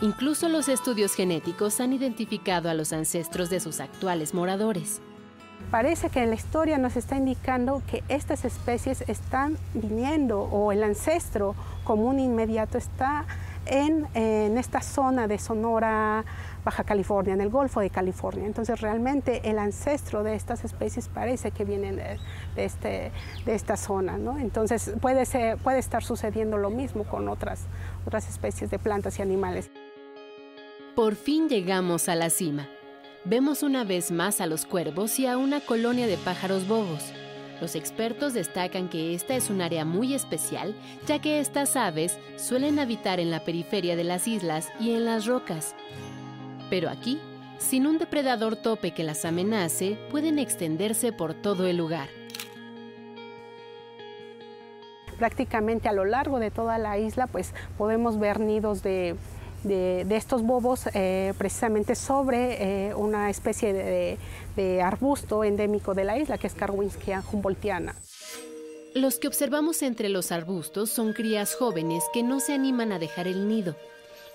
Incluso 0.00 0.48
los 0.48 0.68
estudios 0.68 1.14
genéticos 1.14 1.80
han 1.80 1.92
identificado 1.92 2.68
a 2.68 2.74
los 2.74 2.92
ancestros 2.92 3.48
de 3.50 3.60
sus 3.60 3.80
actuales 3.80 4.34
moradores. 4.34 5.00
Parece 5.70 6.10
que 6.10 6.26
la 6.26 6.34
historia 6.34 6.78
nos 6.78 6.96
está 6.96 7.16
indicando 7.16 7.82
que 7.90 8.04
estas 8.08 8.44
especies 8.44 9.02
están 9.08 9.56
viniendo 9.72 10.42
o 10.42 10.72
el 10.72 10.82
ancestro 10.82 11.54
común 11.84 12.20
inmediato 12.20 12.76
está 12.78 13.24
en, 13.66 14.06
esta 14.58 14.80
zona 14.82 15.26
de 15.26 15.38
Sonora, 15.38 16.24
Baja 16.64 16.84
California, 16.84 17.34
en 17.34 17.40
el 17.40 17.50
Golfo 17.50 17.80
de 17.80 17.90
California. 17.90 18.46
Entonces 18.46 18.80
realmente 18.80 19.48
el 19.50 19.58
ancestro 19.58 20.22
de 20.22 20.34
estas 20.34 20.64
especies 20.64 21.08
parece 21.08 21.50
que 21.50 21.64
vienen 21.64 21.96
de, 21.96 22.18
este, 22.56 23.12
de 23.44 23.54
esta 23.54 23.76
zona. 23.76 24.16
¿no? 24.16 24.38
Entonces 24.38 24.92
puede, 25.00 25.26
ser, 25.26 25.58
puede 25.58 25.78
estar 25.78 26.02
sucediendo 26.02 26.56
lo 26.56 26.70
mismo 26.70 27.04
con 27.04 27.28
otras, 27.28 27.66
otras 28.06 28.28
especies 28.28 28.70
de 28.70 28.78
plantas 28.78 29.18
y 29.18 29.22
animales. 29.22 29.70
Por 30.94 31.16
fin 31.16 31.48
llegamos 31.48 32.08
a 32.08 32.14
la 32.14 32.30
cima. 32.30 32.68
Vemos 33.24 33.62
una 33.62 33.84
vez 33.84 34.10
más 34.10 34.40
a 34.40 34.46
los 34.46 34.66
cuervos 34.66 35.18
y 35.18 35.26
a 35.26 35.38
una 35.38 35.60
colonia 35.60 36.06
de 36.06 36.16
pájaros 36.18 36.68
bobos. 36.68 37.12
Los 37.60 37.74
expertos 37.74 38.34
destacan 38.34 38.88
que 38.88 39.14
esta 39.14 39.34
es 39.34 39.48
un 39.48 39.62
área 39.62 39.84
muy 39.84 40.14
especial, 40.14 40.74
ya 41.06 41.20
que 41.20 41.40
estas 41.40 41.76
aves 41.76 42.18
suelen 42.36 42.78
habitar 42.78 43.20
en 43.20 43.30
la 43.30 43.40
periferia 43.40 43.96
de 43.96 44.04
las 44.04 44.28
islas 44.28 44.70
y 44.78 44.92
en 44.92 45.04
las 45.04 45.26
rocas. 45.26 45.74
Pero 46.70 46.90
aquí, 46.90 47.20
sin 47.58 47.86
un 47.86 47.98
depredador 47.98 48.56
tope 48.56 48.92
que 48.92 49.04
las 49.04 49.24
amenace, 49.24 49.98
pueden 50.10 50.38
extenderse 50.38 51.12
por 51.12 51.34
todo 51.34 51.66
el 51.66 51.76
lugar. 51.76 52.08
Prácticamente 55.18 55.88
a 55.88 55.92
lo 55.92 56.04
largo 56.04 56.38
de 56.38 56.50
toda 56.50 56.78
la 56.78 56.98
isla, 56.98 57.26
pues 57.26 57.54
podemos 57.76 58.18
ver 58.18 58.40
nidos 58.40 58.82
de 58.82 59.16
de, 59.64 60.16
estos 60.16 60.42
bobos 60.42 60.88
eh, 60.94 61.32
precisamente 61.38 61.94
sobre 61.94 62.88
eh, 62.88 62.94
una 62.94 63.30
especie 63.30 63.72
de, 64.56 64.82
arbusto 64.82 65.42
endémico 65.42 65.94
de 65.94 66.04
la 66.04 66.18
isla, 66.18 66.38
que 66.38 66.46
es 66.46 66.54
Carwinskia 66.54 67.24
humboldtiana. 67.32 67.94
Los 68.94 69.18
que 69.18 69.26
observamos 69.26 69.82
entre 69.82 70.08
los 70.08 70.30
arbustos 70.30 70.90
son 70.90 71.12
crías 71.12 71.56
jóvenes 71.56 72.04
que 72.12 72.22
no 72.22 72.38
se 72.38 72.54
animan 72.54 72.92
a 72.92 73.00
dejar 73.00 73.26
el 73.26 73.48
nido. 73.48 73.74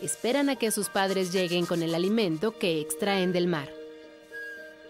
Esperan 0.01 0.49
a 0.49 0.55
que 0.55 0.71
sus 0.71 0.87
padres 0.87 1.33
lleguen 1.33 1.65
con 1.65 1.83
el 1.83 1.93
alimento 1.93 2.57
que 2.57 2.79
extraen 2.79 3.33
del 3.33 3.47
mar. 3.47 3.69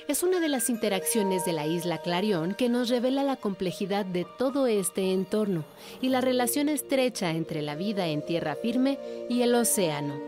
Es 0.08 0.24
una 0.24 0.40
de 0.40 0.50
las 0.50 0.70
interacciones 0.70 1.46
de 1.46 1.54
la 1.54 1.68
isla 1.68 2.00
Clarión 2.00 2.54
que 2.54 2.70
nos 2.70 2.90
revela 2.90 3.24
la 3.24 3.36
complejidad 3.36 4.06
de 4.06 4.26
todo 4.38 4.68
este 4.68 5.12
entorno 5.14 5.66
y 6.02 6.10
la 6.10 6.22
relación 6.22 6.70
estrecha 6.70 7.32
entre 7.32 7.62
la 7.62 7.76
vida 7.76 8.08
en 8.08 8.24
tierra 8.24 8.56
firme 8.56 9.00
y 9.30 9.42
el 9.42 9.54
océano. 9.56 10.20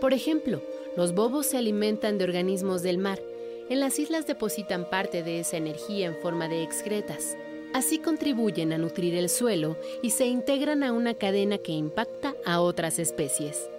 Por 0.00 0.12
ejemplo, 0.14 0.62
los 0.96 1.14
bobos 1.14 1.46
se 1.46 1.58
alimentan 1.58 2.18
de 2.18 2.24
organismos 2.24 2.82
del 2.82 2.98
mar. 2.98 3.20
En 3.68 3.80
las 3.80 3.98
islas 3.98 4.26
depositan 4.26 4.90
parte 4.90 5.22
de 5.22 5.40
esa 5.40 5.56
energía 5.56 6.06
en 6.06 6.16
forma 6.16 6.48
de 6.48 6.62
excretas. 6.62 7.36
Así 7.74 7.98
contribuyen 7.98 8.74
a 8.74 8.78
nutrir 8.78 9.14
el 9.14 9.30
suelo 9.30 9.78
y 10.02 10.10
se 10.10 10.26
integran 10.26 10.82
a 10.82 10.92
una 10.92 11.14
cadena 11.14 11.56
que 11.56 11.72
impacta 11.72 12.34
a 12.44 12.60
otras 12.60 12.98
especies. 12.98 13.70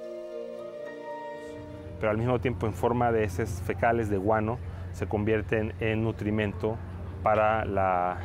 Pero 1.99 2.09
al 2.09 2.17
mismo 2.17 2.41
tiempo 2.41 2.65
en 2.65 2.73
forma 2.73 3.11
de 3.11 3.23
heces 3.23 3.61
fecales 3.65 4.09
de 4.09 4.17
guano 4.17 4.57
se 4.93 5.05
convierten 5.05 5.73
en 5.79 6.03
nutrimento 6.03 6.75
para 7.21 7.65
la, 7.65 8.17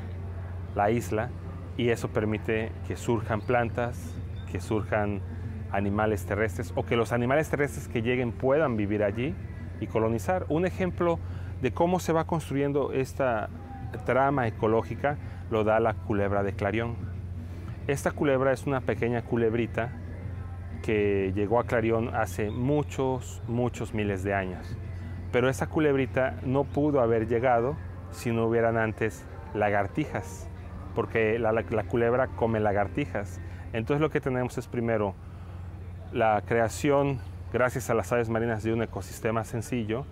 la 0.74 0.90
isla 0.90 1.28
y 1.76 1.90
eso 1.90 2.08
permite 2.08 2.72
que 2.86 2.96
surjan 2.96 3.42
plantas, 3.42 4.14
que 4.50 4.60
surjan 4.60 5.20
animales 5.70 6.24
terrestres 6.24 6.72
o 6.76 6.86
que 6.86 6.96
los 6.96 7.12
animales 7.12 7.50
terrestres 7.50 7.88
que 7.88 8.00
lleguen 8.00 8.32
puedan 8.32 8.78
vivir 8.78 9.02
allí 9.02 9.34
y 9.80 9.86
colonizar. 9.86 10.46
Un 10.48 10.64
ejemplo 10.64 11.18
de 11.60 11.72
cómo 11.72 12.00
se 12.00 12.14
va 12.14 12.24
construyendo 12.24 12.92
esta 12.92 13.50
trama 14.06 14.46
ecológica 14.46 15.18
lo 15.50 15.64
da 15.64 15.80
la 15.80 15.94
culebra 15.94 16.42
de 16.42 16.52
Clarión. 16.52 16.96
Esta 17.86 18.10
culebra 18.10 18.52
es 18.52 18.66
una 18.66 18.80
pequeña 18.80 19.22
culebrita 19.22 19.90
que 20.82 21.32
llegó 21.34 21.58
a 21.58 21.64
Clarión 21.64 22.14
hace 22.14 22.50
muchos, 22.50 23.42
muchos 23.46 23.94
miles 23.94 24.22
de 24.22 24.34
años. 24.34 24.76
Pero 25.32 25.48
esa 25.48 25.68
culebrita 25.68 26.38
no 26.42 26.64
pudo 26.64 27.00
haber 27.00 27.28
llegado 27.28 27.76
si 28.10 28.30
no 28.30 28.46
hubieran 28.46 28.76
antes 28.76 29.24
lagartijas, 29.54 30.48
porque 30.94 31.38
la, 31.38 31.52
la 31.52 31.84
culebra 31.84 32.28
come 32.28 32.60
lagartijas. 32.60 33.40
Entonces 33.72 34.00
lo 34.00 34.10
que 34.10 34.20
tenemos 34.20 34.56
es 34.58 34.66
primero 34.66 35.14
la 36.12 36.42
creación, 36.46 37.20
gracias 37.52 37.90
a 37.90 37.94
las 37.94 38.12
aves 38.12 38.28
marinas, 38.28 38.62
de 38.62 38.72
un 38.72 38.82
ecosistema 38.82 39.44
sencillo. 39.44 40.06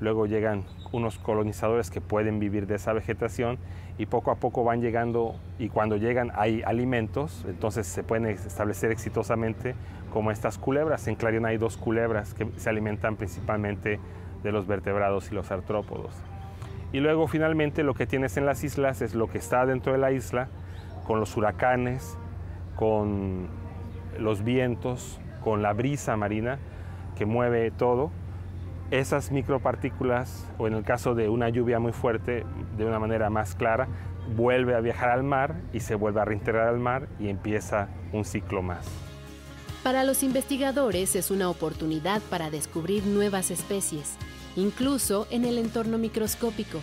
Luego 0.00 0.26
llegan 0.26 0.64
unos 0.92 1.18
colonizadores 1.18 1.90
que 1.90 2.00
pueden 2.00 2.38
vivir 2.38 2.66
de 2.66 2.74
esa 2.74 2.92
vegetación 2.92 3.58
y 3.96 4.06
poco 4.06 4.30
a 4.30 4.36
poco 4.36 4.62
van 4.62 4.82
llegando 4.82 5.36
y 5.58 5.70
cuando 5.70 5.96
llegan 5.96 6.32
hay 6.34 6.62
alimentos, 6.62 7.44
entonces 7.48 7.86
se 7.86 8.02
pueden 8.02 8.26
establecer 8.26 8.90
exitosamente 8.90 9.74
como 10.12 10.30
estas 10.30 10.58
culebras. 10.58 11.08
En 11.08 11.14
Clarion 11.14 11.46
hay 11.46 11.56
dos 11.56 11.76
culebras 11.76 12.34
que 12.34 12.46
se 12.56 12.68
alimentan 12.68 13.16
principalmente 13.16 13.98
de 14.42 14.52
los 14.52 14.66
vertebrados 14.66 15.32
y 15.32 15.34
los 15.34 15.50
artrópodos. 15.50 16.14
Y 16.92 17.00
luego 17.00 17.26
finalmente 17.26 17.82
lo 17.82 17.94
que 17.94 18.06
tienes 18.06 18.36
en 18.36 18.46
las 18.46 18.64
islas 18.64 19.02
es 19.02 19.14
lo 19.14 19.28
que 19.28 19.38
está 19.38 19.66
dentro 19.66 19.92
de 19.92 19.98
la 19.98 20.12
isla, 20.12 20.48
con 21.06 21.20
los 21.20 21.36
huracanes, 21.36 22.18
con 22.74 23.48
los 24.18 24.44
vientos, 24.44 25.20
con 25.42 25.62
la 25.62 25.72
brisa 25.72 26.16
marina 26.16 26.58
que 27.16 27.26
mueve 27.26 27.70
todo, 27.70 28.10
esas 28.90 29.30
micropartículas, 29.30 30.46
o 30.58 30.66
en 30.66 30.74
el 30.74 30.84
caso 30.84 31.14
de 31.14 31.28
una 31.28 31.48
lluvia 31.48 31.78
muy 31.78 31.92
fuerte, 31.92 32.44
de 32.76 32.84
una 32.84 32.98
manera 32.98 33.30
más 33.30 33.54
clara, 33.54 33.88
vuelve 34.34 34.74
a 34.74 34.80
viajar 34.80 35.10
al 35.10 35.22
mar 35.22 35.56
y 35.72 35.80
se 35.80 35.94
vuelve 35.94 36.20
a 36.20 36.24
reintegrar 36.24 36.68
al 36.68 36.78
mar 36.78 37.08
y 37.18 37.28
empieza 37.28 37.88
un 38.12 38.24
ciclo 38.24 38.62
más. 38.62 38.86
Para 39.82 40.02
los 40.02 40.22
investigadores 40.22 41.14
es 41.14 41.30
una 41.30 41.48
oportunidad 41.48 42.20
para 42.22 42.50
descubrir 42.50 43.06
nuevas 43.06 43.50
especies, 43.50 44.16
incluso 44.56 45.28
en 45.30 45.44
el 45.44 45.58
entorno 45.58 45.96
microscópico. 45.98 46.80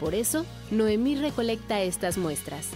Por 0.00 0.14
eso, 0.14 0.44
Noemí 0.72 1.14
recolecta 1.14 1.80
estas 1.82 2.18
muestras. 2.18 2.70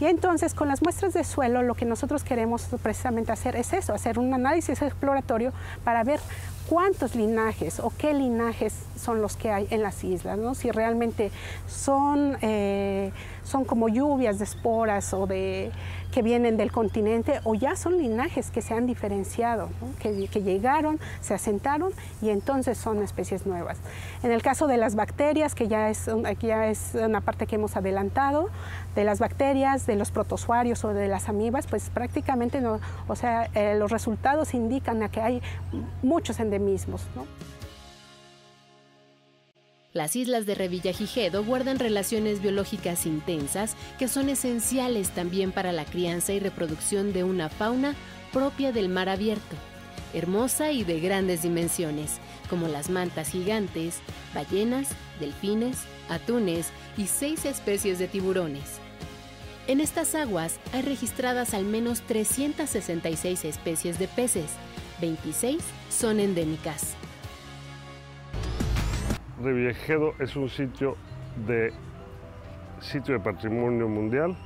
Y 0.00 0.06
entonces 0.06 0.54
con 0.54 0.68
las 0.68 0.82
muestras 0.82 1.12
de 1.12 1.24
suelo 1.24 1.62
lo 1.62 1.74
que 1.74 1.84
nosotros 1.84 2.22
queremos 2.22 2.66
precisamente 2.82 3.32
hacer 3.32 3.56
es 3.56 3.72
eso, 3.72 3.92
hacer 3.94 4.18
un 4.18 4.32
análisis 4.32 4.80
exploratorio 4.80 5.52
para 5.84 6.04
ver 6.04 6.20
cuántos 6.68 7.14
linajes 7.14 7.80
o 7.80 7.92
qué 7.96 8.12
linajes 8.12 8.74
son 8.96 9.22
los 9.22 9.36
que 9.36 9.50
hay 9.50 9.66
en 9.70 9.82
las 9.82 10.04
islas, 10.04 10.38
¿no? 10.38 10.54
si 10.54 10.70
realmente 10.70 11.30
son, 11.66 12.36
eh, 12.42 13.10
son 13.42 13.64
como 13.64 13.88
lluvias 13.88 14.38
de 14.38 14.44
esporas 14.44 15.14
o 15.14 15.26
de 15.26 15.72
que 16.12 16.22
vienen 16.22 16.56
del 16.56 16.72
continente 16.72 17.40
o 17.44 17.54
ya 17.54 17.76
son 17.76 17.98
linajes 17.98 18.50
que 18.50 18.62
se 18.62 18.74
han 18.74 18.86
diferenciado, 18.86 19.68
que, 20.00 20.12
llegaron, 20.42 20.98
se 21.20 21.34
asentaron 21.34 21.92
y 22.22 22.30
entonces 22.30 22.78
son 22.78 23.02
especies 23.02 23.46
nuevas. 23.46 23.78
En 24.22 24.32
el 24.32 24.42
caso 24.42 24.66
de 24.66 24.76
las 24.76 24.94
bacterias, 24.94 25.54
que 25.54 25.68
ya 25.68 25.90
es, 25.90 26.10
ya 26.40 26.68
es 26.68 26.92
una 26.94 27.20
parte 27.20 27.46
que 27.46 27.56
hemos 27.56 27.76
adelantado, 27.76 28.48
de 28.94 29.04
las 29.04 29.18
bacterias, 29.18 29.86
de 29.86 29.96
los 29.96 30.10
protozoarios 30.10 30.84
o 30.84 30.92
de 30.94 31.08
las 31.08 31.28
amibas, 31.28 31.66
pues 31.66 31.90
prácticamente 31.90 32.60
no, 32.60 32.80
o 33.06 33.16
sea, 33.16 33.48
eh, 33.54 33.76
los 33.76 33.90
resultados 33.90 34.54
indican 34.54 35.08
que 35.08 35.20
hay 35.20 35.42
muchos 36.02 36.40
endemismos. 36.40 37.06
Las 39.98 40.14
islas 40.14 40.46
de 40.46 40.54
Revillagigedo 40.54 41.42
guardan 41.42 41.80
relaciones 41.80 42.40
biológicas 42.40 43.04
intensas 43.04 43.74
que 43.98 44.06
son 44.06 44.28
esenciales 44.28 45.10
también 45.10 45.50
para 45.50 45.72
la 45.72 45.84
crianza 45.84 46.32
y 46.32 46.38
reproducción 46.38 47.12
de 47.12 47.24
una 47.24 47.48
fauna 47.48 47.96
propia 48.32 48.70
del 48.70 48.88
mar 48.88 49.08
abierto, 49.08 49.56
hermosa 50.14 50.70
y 50.70 50.84
de 50.84 51.00
grandes 51.00 51.42
dimensiones, 51.42 52.20
como 52.48 52.68
las 52.68 52.90
mantas 52.90 53.30
gigantes, 53.30 53.98
ballenas, 54.36 54.90
delfines, 55.18 55.78
atunes 56.08 56.68
y 56.96 57.08
seis 57.08 57.44
especies 57.44 57.98
de 57.98 58.06
tiburones. 58.06 58.78
En 59.66 59.80
estas 59.80 60.14
aguas 60.14 60.60
hay 60.72 60.82
registradas 60.82 61.54
al 61.54 61.64
menos 61.64 62.02
366 62.02 63.44
especies 63.44 63.98
de 63.98 64.06
peces, 64.06 64.46
26 65.00 65.58
son 65.90 66.20
endémicas. 66.20 66.97
Revillagigedo 69.42 70.14
es 70.18 70.34
un 70.36 70.48
sitio 70.48 70.96
de, 71.46 71.72
sitio 72.80 73.14
de 73.14 73.20
patrimonio 73.20 73.88
mundial 73.88 74.36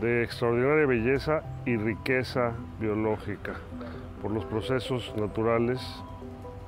de 0.00 0.22
extraordinaria 0.22 0.86
belleza 0.86 1.42
y 1.64 1.76
riqueza 1.76 2.52
biológica 2.78 3.54
por 4.20 4.30
los 4.30 4.44
procesos 4.44 5.12
naturales 5.16 5.80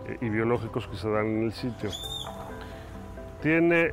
eh, 0.07 0.17
y 0.21 0.29
biológicos 0.29 0.89
que 0.89 0.97
se 0.97 1.09
dan 1.11 1.27
en 1.27 1.43
el 1.45 1.53
sitio. 1.53 1.91
Tiene 3.43 3.93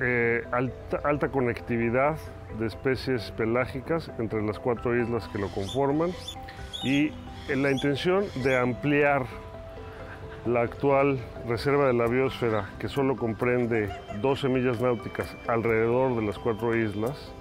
eh, 0.00 0.44
alta, 0.50 1.28
conectividad 1.28 2.16
de 2.58 2.66
especies 2.66 3.30
pelágicas 3.32 4.10
entre 4.18 4.42
las 4.42 4.58
cuatro 4.58 5.00
islas 5.00 5.28
que 5.28 5.38
lo 5.38 5.48
conforman 5.48 6.10
y 6.82 7.12
la 7.54 7.70
intención 7.70 8.24
de 8.42 8.58
ampliar 8.58 9.26
la 10.46 10.60
actual 10.62 11.18
reserva 11.48 11.88
de 11.88 11.92
la 11.92 12.06
biosfera, 12.06 12.70
que 12.78 12.88
solo 12.88 13.16
comprende 13.16 13.90
12 14.20 14.48
millas 14.48 14.80
náuticas 14.80 15.36
alrededor 15.48 16.14
de 16.14 16.22
las 16.22 16.38
cuatro 16.38 16.76
islas, 16.76 17.32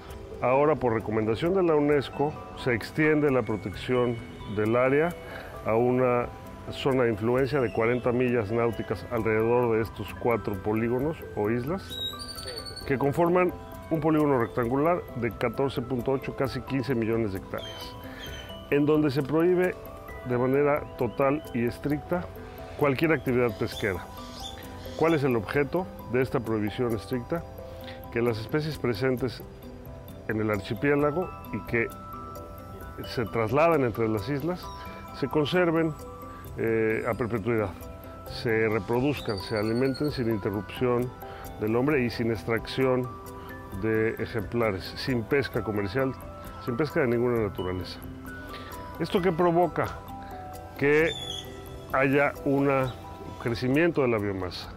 ahora 0.41 0.75
por 0.75 0.93
recomendación 0.93 1.53
de 1.53 1.61
la 1.61 1.75
UNESCO 1.75 2.33
se 2.57 2.73
extiende 2.73 3.29
la 3.29 3.43
protección 3.43 4.17
del 4.55 4.75
área 4.75 5.09
a 5.65 5.75
una 5.75 6.27
zona 6.71 7.03
de 7.03 7.11
influencia 7.11 7.61
de 7.61 7.71
40 7.71 8.11
millas 8.11 8.51
náuticas 8.51 9.05
alrededor 9.11 9.75
de 9.75 9.83
estos 9.83 10.11
cuatro 10.15 10.55
polígonos 10.63 11.17
o 11.35 11.51
islas, 11.51 11.99
que 12.87 12.97
conforman 12.97 13.53
un 13.91 13.99
polígono 13.99 14.39
rectangular 14.39 15.01
de 15.17 15.31
14.8, 15.31 16.35
casi 16.35 16.59
15 16.61 16.95
millones 16.95 17.33
de 17.33 17.37
hectáreas, 17.37 17.95
en 18.71 18.87
donde 18.87 19.11
se 19.11 19.21
prohíbe 19.21 19.75
de 20.27 20.37
manera 20.39 20.81
total 20.97 21.43
y 21.53 21.65
estricta 21.67 22.25
cualquier 22.77 23.13
actividad 23.13 23.57
pesquera. 23.57 24.05
¿Cuál 24.97 25.13
es 25.13 25.23
el 25.23 25.35
objeto 25.35 25.85
de 26.11 26.21
esta 26.21 26.39
prohibición 26.39 26.95
estricta? 26.95 27.43
Que 28.11 28.21
las 28.21 28.37
especies 28.37 28.77
presentes 28.77 29.41
en 30.27 30.39
el 30.39 30.49
archipiélago 30.49 31.29
y 31.53 31.59
que 31.67 31.87
se 33.03 33.25
trasladan 33.25 33.83
entre 33.83 34.07
las 34.07 34.27
islas 34.29 34.65
se 35.19 35.27
conserven 35.27 35.93
eh, 36.57 37.03
a 37.07 37.13
perpetuidad, 37.13 37.69
se 38.41 38.69
reproduzcan, 38.69 39.37
se 39.39 39.57
alimenten 39.57 40.11
sin 40.11 40.29
interrupción 40.29 41.09
del 41.59 41.75
hombre 41.75 42.05
y 42.05 42.09
sin 42.09 42.31
extracción 42.31 43.07
de 43.81 44.11
ejemplares, 44.19 44.83
sin 44.95 45.23
pesca 45.23 45.63
comercial, 45.63 46.13
sin 46.63 46.77
pesca 46.77 47.01
de 47.01 47.07
ninguna 47.07 47.43
naturaleza. 47.43 47.99
¿Esto 48.99 49.21
qué 49.21 49.31
provoca? 49.31 49.87
Que 50.77 51.09
haya 51.95 52.33
un 52.45 52.69
crecimiento 53.41 54.01
de 54.01 54.09
la 54.09 54.17
biomasa, 54.17 54.69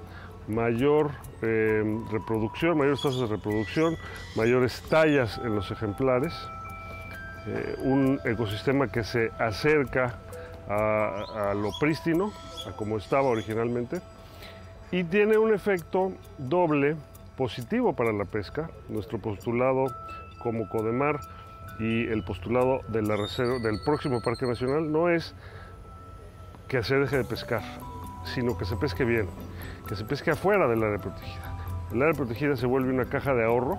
mayor 0.47 1.11
eh, 1.43 1.83
reproducción, 2.11 2.79
mayores 2.79 3.03
tasas 3.03 3.21
de 3.21 3.27
reproducción, 3.27 3.97
mayores 4.37 4.83
tallas 4.89 5.39
en 5.39 5.55
los 5.55 5.71
ejemplares, 5.71 6.33
eh, 7.47 7.77
un 7.83 8.21
ecosistema 8.25 8.89
que 8.89 9.05
se 9.05 9.31
acerca 9.39 10.19
a, 10.69 11.55
lo 11.55 11.71
prístino, 11.81 12.33
a 12.69 12.77
como 12.77 12.99
estaba 12.99 13.29
originalmente, 13.29 14.01
y 14.91 15.05
tiene 15.05 15.39
un 15.39 15.55
efecto 15.55 16.13
doble 16.37 16.97
positivo 17.37 17.95
para 17.95 18.13
la 18.13 18.25
pesca. 18.25 18.71
Nuestro 18.89 19.19
postulado 19.19 19.87
como 20.43 20.69
Codemar 20.69 21.21
y 21.79 22.07
el 22.09 22.23
postulado 22.23 22.81
del 22.89 23.81
próximo 23.85 24.21
Parque 24.21 24.47
Nacional 24.47 24.93
no 24.93 25.09
es 25.09 25.35
que 26.69 26.83
se 26.83 26.97
deje 26.97 27.17
de 27.19 27.25
pescar, 27.25 27.63
sino 28.25 28.57
que 28.57 28.65
se 28.65 28.77
pesque 28.77 29.05
bien, 29.05 29.29
que 29.89 29.97
se 29.97 30.05
pesque 30.05 30.31
afuera 30.31 30.69
del 30.69 30.83
área 30.83 30.99
protegida. 30.99 31.57
El 31.93 32.03
área 32.03 32.15
protegida 32.15 32.57
se 32.57 32.67
vuelve 32.67 32.93
una 32.93 33.07
caja 33.07 33.35
de 33.35 33.45
ahorro, 33.45 33.79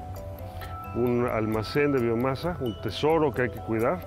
un 0.95 1.27
almacén 1.31 1.91
de 1.91 1.99
biomasa, 1.99 2.57
un 2.59 2.79
tesoro 2.81 3.31
que 3.31 3.43
hay 3.43 3.49
que 3.51 3.59
cuidar 3.59 3.99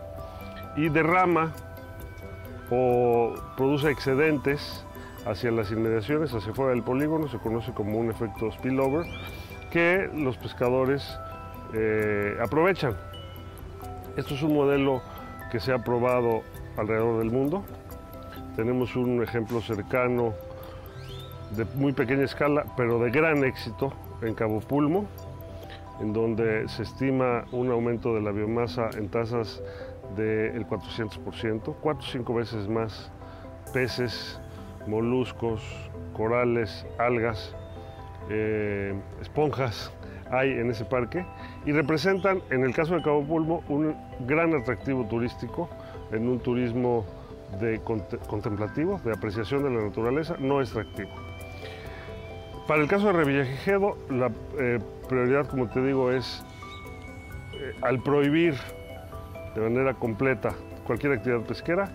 y 0.76 0.88
derrama 0.88 1.52
o 2.70 3.34
produce 3.56 3.90
excedentes 3.90 4.84
hacia 5.26 5.52
las 5.52 5.70
inmediaciones, 5.70 6.34
hacia 6.34 6.52
fuera 6.52 6.72
del 6.72 6.82
polígono, 6.82 7.28
se 7.28 7.38
conoce 7.38 7.72
como 7.72 7.98
un 7.98 8.10
efecto 8.10 8.50
spillover, 8.50 9.06
que 9.70 10.10
los 10.12 10.36
pescadores 10.36 11.16
eh, 11.74 12.36
aprovechan. 12.42 12.96
Esto 14.16 14.34
es 14.34 14.42
un 14.42 14.54
modelo 14.54 15.00
que 15.52 15.60
se 15.60 15.72
ha 15.72 15.78
probado 15.84 16.42
alrededor 16.76 17.18
del 17.18 17.30
mundo, 17.30 17.64
tenemos 18.56 18.96
un 18.96 19.22
ejemplo 19.22 19.60
cercano 19.60 20.34
de 21.56 21.64
muy 21.74 21.92
pequeña 21.92 22.24
escala, 22.24 22.64
pero 22.76 22.98
de 22.98 23.10
gran 23.10 23.44
éxito 23.44 23.92
en 24.22 24.34
Cabo 24.34 24.60
Pulmo, 24.60 25.06
en 26.00 26.12
donde 26.12 26.68
se 26.68 26.82
estima 26.82 27.44
un 27.52 27.70
aumento 27.70 28.14
de 28.14 28.22
la 28.22 28.30
biomasa 28.30 28.90
en 28.96 29.08
tasas 29.08 29.62
del 30.16 30.66
400%, 30.66 31.74
cuatro 31.80 32.06
o 32.06 32.10
cinco 32.10 32.34
veces 32.34 32.68
más 32.68 33.10
peces, 33.72 34.40
moluscos, 34.86 35.62
corales, 36.12 36.86
algas, 36.98 37.54
eh, 38.30 38.94
esponjas 39.20 39.92
hay 40.32 40.50
en 40.50 40.70
ese 40.70 40.84
parque 40.84 41.24
y 41.66 41.72
representan, 41.72 42.40
en 42.50 42.64
el 42.64 42.74
caso 42.74 42.94
de 42.94 43.02
Cabo 43.02 43.22
Pulmo, 43.22 43.62
un 43.68 43.94
gran 44.26 44.54
atractivo 44.54 45.04
turístico 45.06 45.68
en 46.10 46.28
un 46.28 46.40
turismo 46.40 47.04
de 47.60 47.80
contemplativo, 47.80 49.00
de 49.04 49.12
apreciación 49.12 49.62
de 49.62 49.70
la 49.70 49.82
naturaleza, 49.82 50.36
no 50.38 50.60
extractivo. 50.60 51.10
Para 52.66 52.82
el 52.82 52.88
caso 52.88 53.08
de 53.08 53.12
Revillagigedo, 53.12 53.96
la 54.08 54.30
eh, 54.58 54.78
prioridad, 55.08 55.46
como 55.48 55.68
te 55.68 55.82
digo, 55.82 56.12
es 56.12 56.44
eh, 57.54 57.72
al 57.82 58.02
prohibir 58.02 58.54
de 59.54 59.60
manera 59.60 59.94
completa 59.94 60.54
cualquier 60.86 61.12
actividad 61.12 61.42
pesquera, 61.42 61.90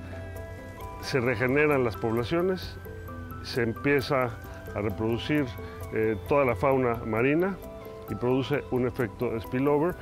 se 1.01 1.19
regeneran 1.19 1.83
las 1.83 1.95
poblaciones, 1.95 2.77
se 3.43 3.63
empieza 3.63 4.25
a 4.75 4.81
reproducir 4.81 5.45
eh, 5.93 6.17
toda 6.27 6.45
la 6.45 6.55
fauna 6.55 6.95
marina 7.05 7.55
y 8.09 8.15
produce 8.15 8.63
un 8.71 8.87
efecto 8.87 9.39
spillover 9.39 9.95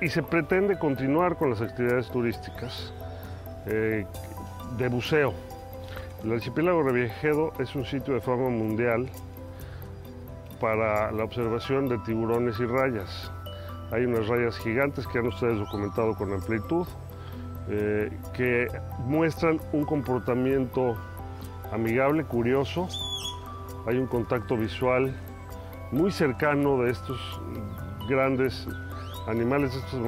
y 0.00 0.08
se 0.08 0.22
pretende 0.22 0.78
continuar 0.78 1.36
con 1.36 1.50
las 1.50 1.60
actividades 1.60 2.10
turísticas 2.10 2.92
eh, 3.66 4.06
de 4.78 4.88
buceo. 4.88 5.34
El 6.24 6.32
archipiélago 6.32 6.82
Revillagigedo 6.82 7.52
es 7.58 7.74
un 7.74 7.84
sitio 7.84 8.14
de 8.14 8.20
fama 8.20 8.48
mundial 8.48 9.08
para 10.60 11.12
la 11.12 11.24
observación 11.24 11.88
de 11.88 11.98
tiburones 11.98 12.58
y 12.58 12.66
rayas. 12.66 13.30
Hay 13.92 14.04
unas 14.04 14.26
rayas 14.26 14.58
gigantes 14.58 15.06
que 15.06 15.18
han 15.18 15.26
ustedes 15.26 15.58
documentado 15.58 16.14
con 16.14 16.32
amplitud, 16.32 16.86
eh, 17.68 18.10
que 18.34 18.66
muestran 19.04 19.60
un 19.72 19.84
comportamiento 19.84 20.96
amigable, 21.72 22.24
curioso. 22.24 22.88
Hay 23.86 23.98
un 23.98 24.06
contacto 24.06 24.56
visual 24.56 25.14
muy 25.92 26.10
cercano 26.10 26.82
de 26.82 26.90
estos 26.90 27.20
grandes 28.08 28.66
animales, 29.28 29.74
estas 29.74 30.00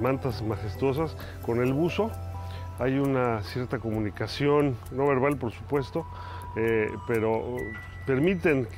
mantas 0.00 0.42
majestuosas, 0.42 1.16
con 1.44 1.60
el 1.60 1.72
buzo 1.72 2.10
hay 2.78 2.98
una 2.98 3.42
cierta 3.42 3.78
comunicación, 3.78 4.76
no 4.90 5.06
verbal 5.06 5.36
por 5.36 5.52
supuesto, 5.52 6.06
eh, 6.56 6.88
pero 7.06 7.56
permiten 8.06 8.68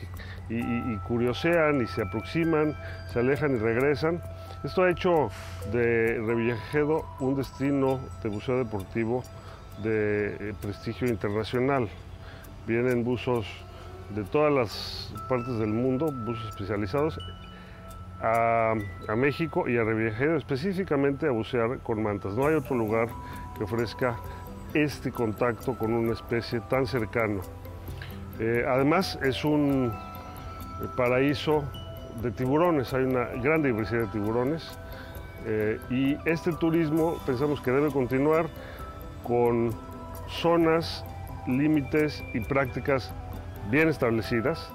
y, 0.48 0.96
curiosean 1.08 1.82
y 1.82 1.86
se 1.86 2.02
aproximan, 2.02 2.76
se 3.12 3.18
alejan 3.18 3.56
y 3.56 3.58
regresan. 3.58 4.22
Esto 4.64 4.82
ha 4.82 4.90
hecho 4.90 5.30
de 5.72 6.20
Revillagigedo 6.24 7.04
un 7.20 7.36
destino 7.36 8.00
de 8.22 8.28
buceo 8.28 8.58
deportivo 8.58 9.24
de 9.82 10.36
eh, 10.50 10.54
prestigio 10.60 11.08
internacional. 11.08 11.88
Vienen 12.66 13.04
buzos 13.04 13.46
de 14.14 14.24
todas 14.24 14.52
las 14.52 15.14
partes 15.28 15.58
del 15.58 15.68
mundo, 15.68 16.12
buzos 16.12 16.48
especializados, 16.50 17.18
a, 18.20 18.74
a 19.08 19.16
México 19.16 19.68
y 19.68 19.76
a 19.76 19.84
Revillagigedo 19.84 20.36
específicamente 20.36 21.26
a 21.26 21.32
bucear 21.32 21.78
con 21.80 22.02
mantas. 22.02 22.34
No 22.34 22.46
hay 22.46 22.54
otro 22.54 22.76
lugar 22.76 23.08
que 23.56 23.64
ofrezca 23.64 24.16
este 24.74 25.10
contacto 25.10 25.76
con 25.76 25.92
una 25.92 26.12
especie 26.12 26.60
tan 26.60 26.86
cercano. 26.86 27.40
Eh, 28.38 28.64
además 28.68 29.18
es 29.22 29.44
un 29.44 29.92
paraíso 30.96 31.64
de 32.22 32.30
tiburones, 32.30 32.92
hay 32.92 33.04
una 33.04 33.24
gran 33.42 33.62
diversidad 33.62 34.02
de 34.02 34.06
tiburones 34.08 34.76
eh, 35.46 35.78
y 35.90 36.16
este 36.28 36.52
turismo 36.52 37.18
pensamos 37.24 37.60
que 37.60 37.70
debe 37.70 37.90
continuar 37.90 38.46
con 39.22 39.70
zonas, 40.28 41.04
límites 41.46 42.22
y 42.34 42.40
prácticas 42.40 43.12
bien 43.70 43.88
establecidas. 43.88 44.72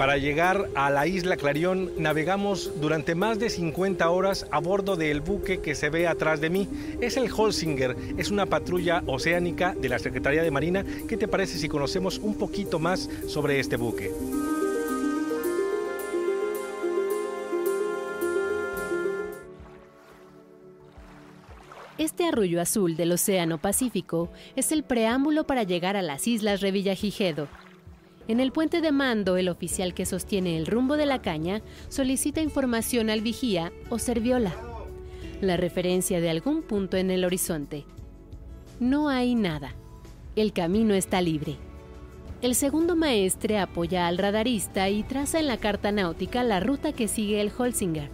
Para 0.00 0.16
llegar 0.16 0.70
a 0.76 0.88
la 0.88 1.06
isla 1.06 1.36
Clarión 1.36 1.90
navegamos 1.98 2.80
durante 2.80 3.14
más 3.14 3.38
de 3.38 3.50
50 3.50 4.08
horas 4.08 4.46
a 4.50 4.58
bordo 4.58 4.96
del 4.96 5.20
buque 5.20 5.60
que 5.60 5.74
se 5.74 5.90
ve 5.90 6.08
atrás 6.08 6.40
de 6.40 6.48
mí. 6.48 6.66
Es 7.02 7.18
el 7.18 7.30
Holsinger, 7.30 7.94
es 8.16 8.30
una 8.30 8.46
patrulla 8.46 9.02
oceánica 9.04 9.74
de 9.74 9.90
la 9.90 9.98
Secretaría 9.98 10.42
de 10.42 10.50
Marina. 10.50 10.86
¿Qué 11.06 11.18
te 11.18 11.28
parece 11.28 11.58
si 11.58 11.68
conocemos 11.68 12.16
un 12.16 12.38
poquito 12.38 12.78
más 12.78 13.10
sobre 13.28 13.60
este 13.60 13.76
buque? 13.76 14.10
Este 21.98 22.26
arroyo 22.26 22.62
azul 22.62 22.96
del 22.96 23.12
Océano 23.12 23.58
Pacífico 23.58 24.30
es 24.56 24.72
el 24.72 24.82
preámbulo 24.82 25.44
para 25.44 25.64
llegar 25.64 25.98
a 25.98 26.02
las 26.02 26.26
Islas 26.26 26.62
Revillagigedo, 26.62 27.48
en 28.30 28.38
el 28.38 28.52
puente 28.52 28.80
de 28.80 28.92
mando, 28.92 29.36
el 29.36 29.48
oficial 29.48 29.92
que 29.92 30.06
sostiene 30.06 30.56
el 30.56 30.66
rumbo 30.66 30.96
de 30.96 31.04
la 31.04 31.20
caña 31.20 31.62
solicita 31.88 32.40
información 32.40 33.10
al 33.10 33.22
vigía 33.22 33.72
o 33.88 33.98
serviola. 33.98 34.54
la 35.40 35.56
referencia 35.56 36.20
de 36.20 36.30
algún 36.30 36.62
punto 36.62 36.96
en 36.96 37.10
el 37.10 37.24
horizonte. 37.24 37.86
No 38.78 39.08
hay 39.08 39.34
nada. 39.34 39.74
El 40.36 40.52
camino 40.52 40.94
está 40.94 41.20
libre. 41.22 41.56
El 42.40 42.54
segundo 42.54 42.94
maestre 42.94 43.58
apoya 43.58 44.06
al 44.06 44.16
radarista 44.16 44.88
y 44.90 45.02
traza 45.02 45.40
en 45.40 45.48
la 45.48 45.56
carta 45.56 45.90
náutica 45.90 46.44
la 46.44 46.60
ruta 46.60 46.92
que 46.92 47.08
sigue 47.08 47.40
el 47.40 47.50
Holzinger, 47.56 48.10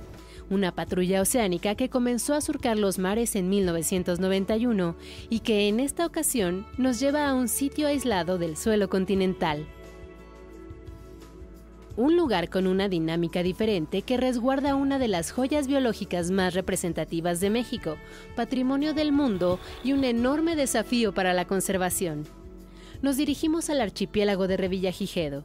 una 0.49 0.73
patrulla 0.73 1.21
oceánica 1.21 1.75
que 1.75 1.91
comenzó 1.91 2.33
a 2.35 2.41
surcar 2.41 2.79
los 2.79 2.99
mares 2.99 3.37
en 3.37 3.51
1991 3.51 4.97
y 5.29 5.41
que 5.41 5.69
en 5.69 5.79
esta 5.79 6.07
ocasión 6.07 6.65
nos 6.79 7.01
lleva 7.01 7.29
a 7.29 7.35
un 7.35 7.49
sitio 7.49 7.89
aislado 7.89 8.39
del 8.39 8.57
suelo 8.57 8.89
continental. 8.89 9.67
Un 11.97 12.15
lugar 12.15 12.51
con 12.51 12.67
una 12.67 12.91
dinámica 12.91 13.43
diferente 13.43 14.03
que 14.03 14.19
resguarda 14.19 14.75
una 14.75 14.99
de 14.99 15.09
las 15.09 15.31
joyas 15.31 15.67
biológicas 15.67 16.31
más 16.31 16.53
representativas 16.53 17.41
de 17.41 17.49
México, 17.49 17.97
patrimonio 18.35 18.93
del 18.93 19.13
mundo 19.13 19.59
y 19.83 19.95
un 19.95 20.05
enorme 20.05 20.57
desafío 20.57 21.15
para 21.15 21.33
la 21.33 21.47
conservación. 21.47 22.25
Nos 23.01 23.17
dirigimos 23.17 23.71
al 23.71 23.81
archipiélago 23.81 24.47
de 24.47 24.59
Revillagigedo. 24.59 25.45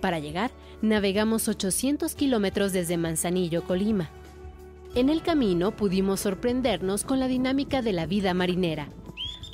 Para 0.00 0.20
llegar, 0.20 0.52
navegamos 0.80 1.48
800 1.48 2.14
kilómetros 2.14 2.72
desde 2.72 2.96
Manzanillo, 2.96 3.64
Colima. 3.64 4.08
En 4.94 5.10
el 5.10 5.20
camino 5.20 5.76
pudimos 5.76 6.20
sorprendernos 6.20 7.04
con 7.04 7.20
la 7.20 7.28
dinámica 7.28 7.82
de 7.82 7.92
la 7.92 8.06
vida 8.06 8.32
marinera. 8.32 8.88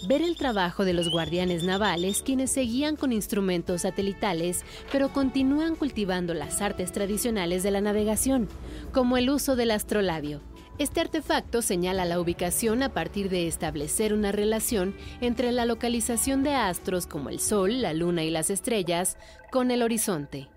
Ver 0.07 0.21
el 0.21 0.37
trabajo 0.37 0.85
de 0.85 0.93
los 0.93 1.09
guardianes 1.09 1.64
navales 1.64 2.23
quienes 2.23 2.51
seguían 2.51 2.95
con 2.95 3.11
instrumentos 3.11 3.83
satelitales, 3.83 4.62
pero 4.93 5.14
continúan 5.14 5.77
cultivando 5.77 6.35
las 6.35 6.61
artes 6.61 6.93
tradicionales 6.93 7.62
de 7.62 7.71
la 7.71 7.81
navegación, 7.81 8.49
como 8.93 9.17
el 9.17 9.31
uso 9.31 9.57
del 9.57 9.71
astrolabio. 9.71 10.43
Este 10.77 11.01
artefacto 11.01 11.62
señala 11.62 12.05
la 12.05 12.21
ubicación 12.21 12.83
a 12.83 12.93
partir 12.93 13.31
de 13.31 13.47
establecer 13.47 14.12
una 14.12 14.31
relación 14.31 14.95
entre 15.23 15.53
la 15.53 15.64
localización 15.64 16.43
de 16.43 16.55
astros 16.55 17.07
como 17.07 17.31
el 17.31 17.40
Sol, 17.40 17.81
la 17.81 17.95
Luna 17.95 18.25
y 18.25 18.31
las 18.31 18.51
estrellas 18.51 19.17
con 19.51 19.71
el 19.71 19.81
horizonte. 19.81 20.49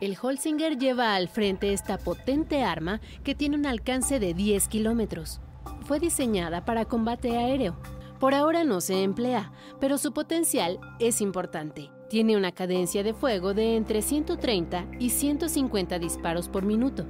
El 0.00 0.14
Holzinger 0.20 0.76
lleva 0.76 1.14
al 1.14 1.28
frente 1.28 1.72
esta 1.72 1.96
potente 1.96 2.62
arma 2.62 3.00
que 3.24 3.34
tiene 3.34 3.56
un 3.56 3.64
alcance 3.64 4.20
de 4.20 4.34
10 4.34 4.68
kilómetros. 4.68 5.40
Fue 5.86 6.00
diseñada 6.00 6.66
para 6.66 6.84
combate 6.84 7.34
aéreo. 7.34 7.97
Por 8.18 8.34
ahora 8.34 8.64
no 8.64 8.80
se 8.80 9.04
emplea, 9.04 9.52
pero 9.78 9.96
su 9.96 10.12
potencial 10.12 10.80
es 10.98 11.20
importante. 11.20 11.90
Tiene 12.10 12.36
una 12.36 12.52
cadencia 12.52 13.04
de 13.04 13.14
fuego 13.14 13.54
de 13.54 13.76
entre 13.76 14.02
130 14.02 14.86
y 14.98 15.10
150 15.10 15.98
disparos 15.98 16.48
por 16.48 16.64
minuto. 16.64 17.06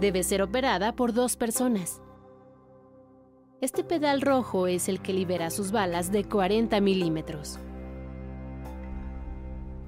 Debe 0.00 0.22
ser 0.22 0.42
operada 0.42 0.94
por 0.94 1.14
dos 1.14 1.36
personas. 1.36 2.02
Este 3.62 3.84
pedal 3.84 4.20
rojo 4.20 4.66
es 4.66 4.90
el 4.90 5.00
que 5.00 5.14
libera 5.14 5.48
sus 5.48 5.72
balas 5.72 6.12
de 6.12 6.24
40 6.24 6.78
milímetros. 6.80 7.58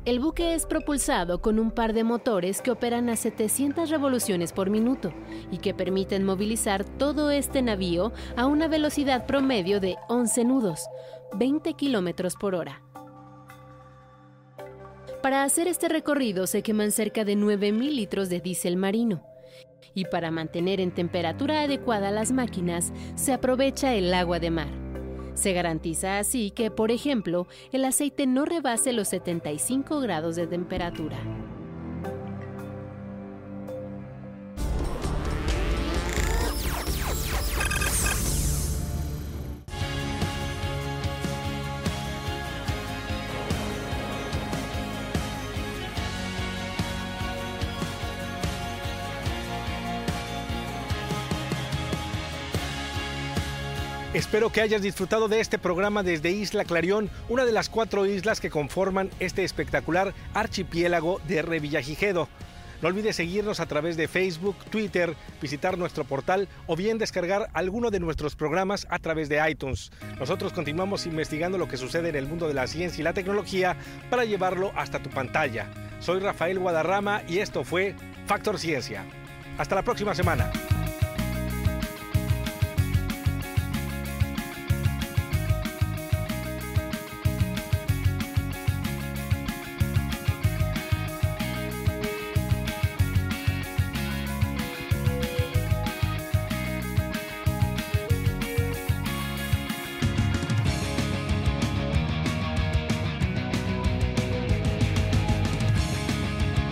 El 0.06 0.20
buque 0.20 0.54
es 0.54 0.66
propulsado 0.66 1.40
con 1.42 1.58
un 1.58 1.72
par 1.72 1.92
de 1.92 2.04
motores 2.04 2.62
que 2.62 2.70
operan 2.70 3.08
a 3.08 3.16
700 3.16 3.90
revoluciones 3.90 4.52
por 4.52 4.70
minuto 4.70 5.12
y 5.50 5.58
que 5.58 5.74
permiten 5.74 6.22
movilizar 6.22 6.84
todo 6.84 7.32
este 7.32 7.60
navío 7.60 8.12
a 8.36 8.46
una 8.46 8.68
velocidad 8.68 9.26
promedio 9.26 9.80
de 9.80 9.96
11 10.08 10.44
nudos, 10.44 10.86
20 11.34 11.72
kilómetros 11.74 12.36
por 12.36 12.54
hora. 12.54 12.82
Para 15.24 15.42
hacer 15.42 15.66
este 15.66 15.88
recorrido 15.88 16.46
se 16.46 16.62
queman 16.62 16.92
cerca 16.92 17.24
de 17.24 17.34
9.000 17.34 17.92
litros 17.92 18.28
de 18.28 18.38
diésel 18.38 18.76
marino. 18.76 19.24
Y 19.92 20.04
para 20.04 20.30
mantener 20.30 20.80
en 20.80 20.92
temperatura 20.92 21.62
adecuada 21.62 22.12
las 22.12 22.30
máquinas, 22.30 22.92
se 23.16 23.32
aprovecha 23.32 23.92
el 23.96 24.14
agua 24.14 24.38
de 24.38 24.52
mar. 24.52 24.85
Se 25.36 25.52
garantiza 25.52 26.18
así 26.18 26.50
que, 26.50 26.70
por 26.70 26.90
ejemplo, 26.90 27.46
el 27.70 27.84
aceite 27.84 28.26
no 28.26 28.46
rebase 28.46 28.94
los 28.94 29.08
75 29.08 30.00
grados 30.00 30.34
de 30.34 30.46
temperatura. 30.46 31.18
Espero 54.16 54.48
que 54.48 54.62
hayas 54.62 54.80
disfrutado 54.80 55.28
de 55.28 55.40
este 55.40 55.58
programa 55.58 56.02
desde 56.02 56.30
Isla 56.30 56.64
Clarión, 56.64 57.10
una 57.28 57.44
de 57.44 57.52
las 57.52 57.68
cuatro 57.68 58.06
islas 58.06 58.40
que 58.40 58.48
conforman 58.48 59.10
este 59.20 59.44
espectacular 59.44 60.14
archipiélago 60.32 61.20
de 61.28 61.42
Revillagigedo. 61.42 62.26
No 62.80 62.88
olvides 62.88 63.16
seguirnos 63.16 63.60
a 63.60 63.66
través 63.66 63.98
de 63.98 64.08
Facebook, 64.08 64.56
Twitter, 64.70 65.14
visitar 65.42 65.76
nuestro 65.76 66.04
portal 66.04 66.48
o 66.66 66.76
bien 66.76 66.96
descargar 66.96 67.50
alguno 67.52 67.90
de 67.90 68.00
nuestros 68.00 68.36
programas 68.36 68.86
a 68.88 69.00
través 69.00 69.28
de 69.28 69.50
iTunes. 69.50 69.92
Nosotros 70.18 70.54
continuamos 70.54 71.04
investigando 71.04 71.58
lo 71.58 71.68
que 71.68 71.76
sucede 71.76 72.08
en 72.08 72.16
el 72.16 72.26
mundo 72.26 72.48
de 72.48 72.54
la 72.54 72.68
ciencia 72.68 73.02
y 73.02 73.04
la 73.04 73.12
tecnología 73.12 73.76
para 74.08 74.24
llevarlo 74.24 74.72
hasta 74.76 75.02
tu 75.02 75.10
pantalla. 75.10 75.70
Soy 76.00 76.20
Rafael 76.20 76.58
Guadarrama 76.58 77.20
y 77.28 77.40
esto 77.40 77.64
fue 77.64 77.94
Factor 78.24 78.58
Ciencia. 78.58 79.04
Hasta 79.58 79.74
la 79.74 79.82
próxima 79.82 80.14
semana. 80.14 80.50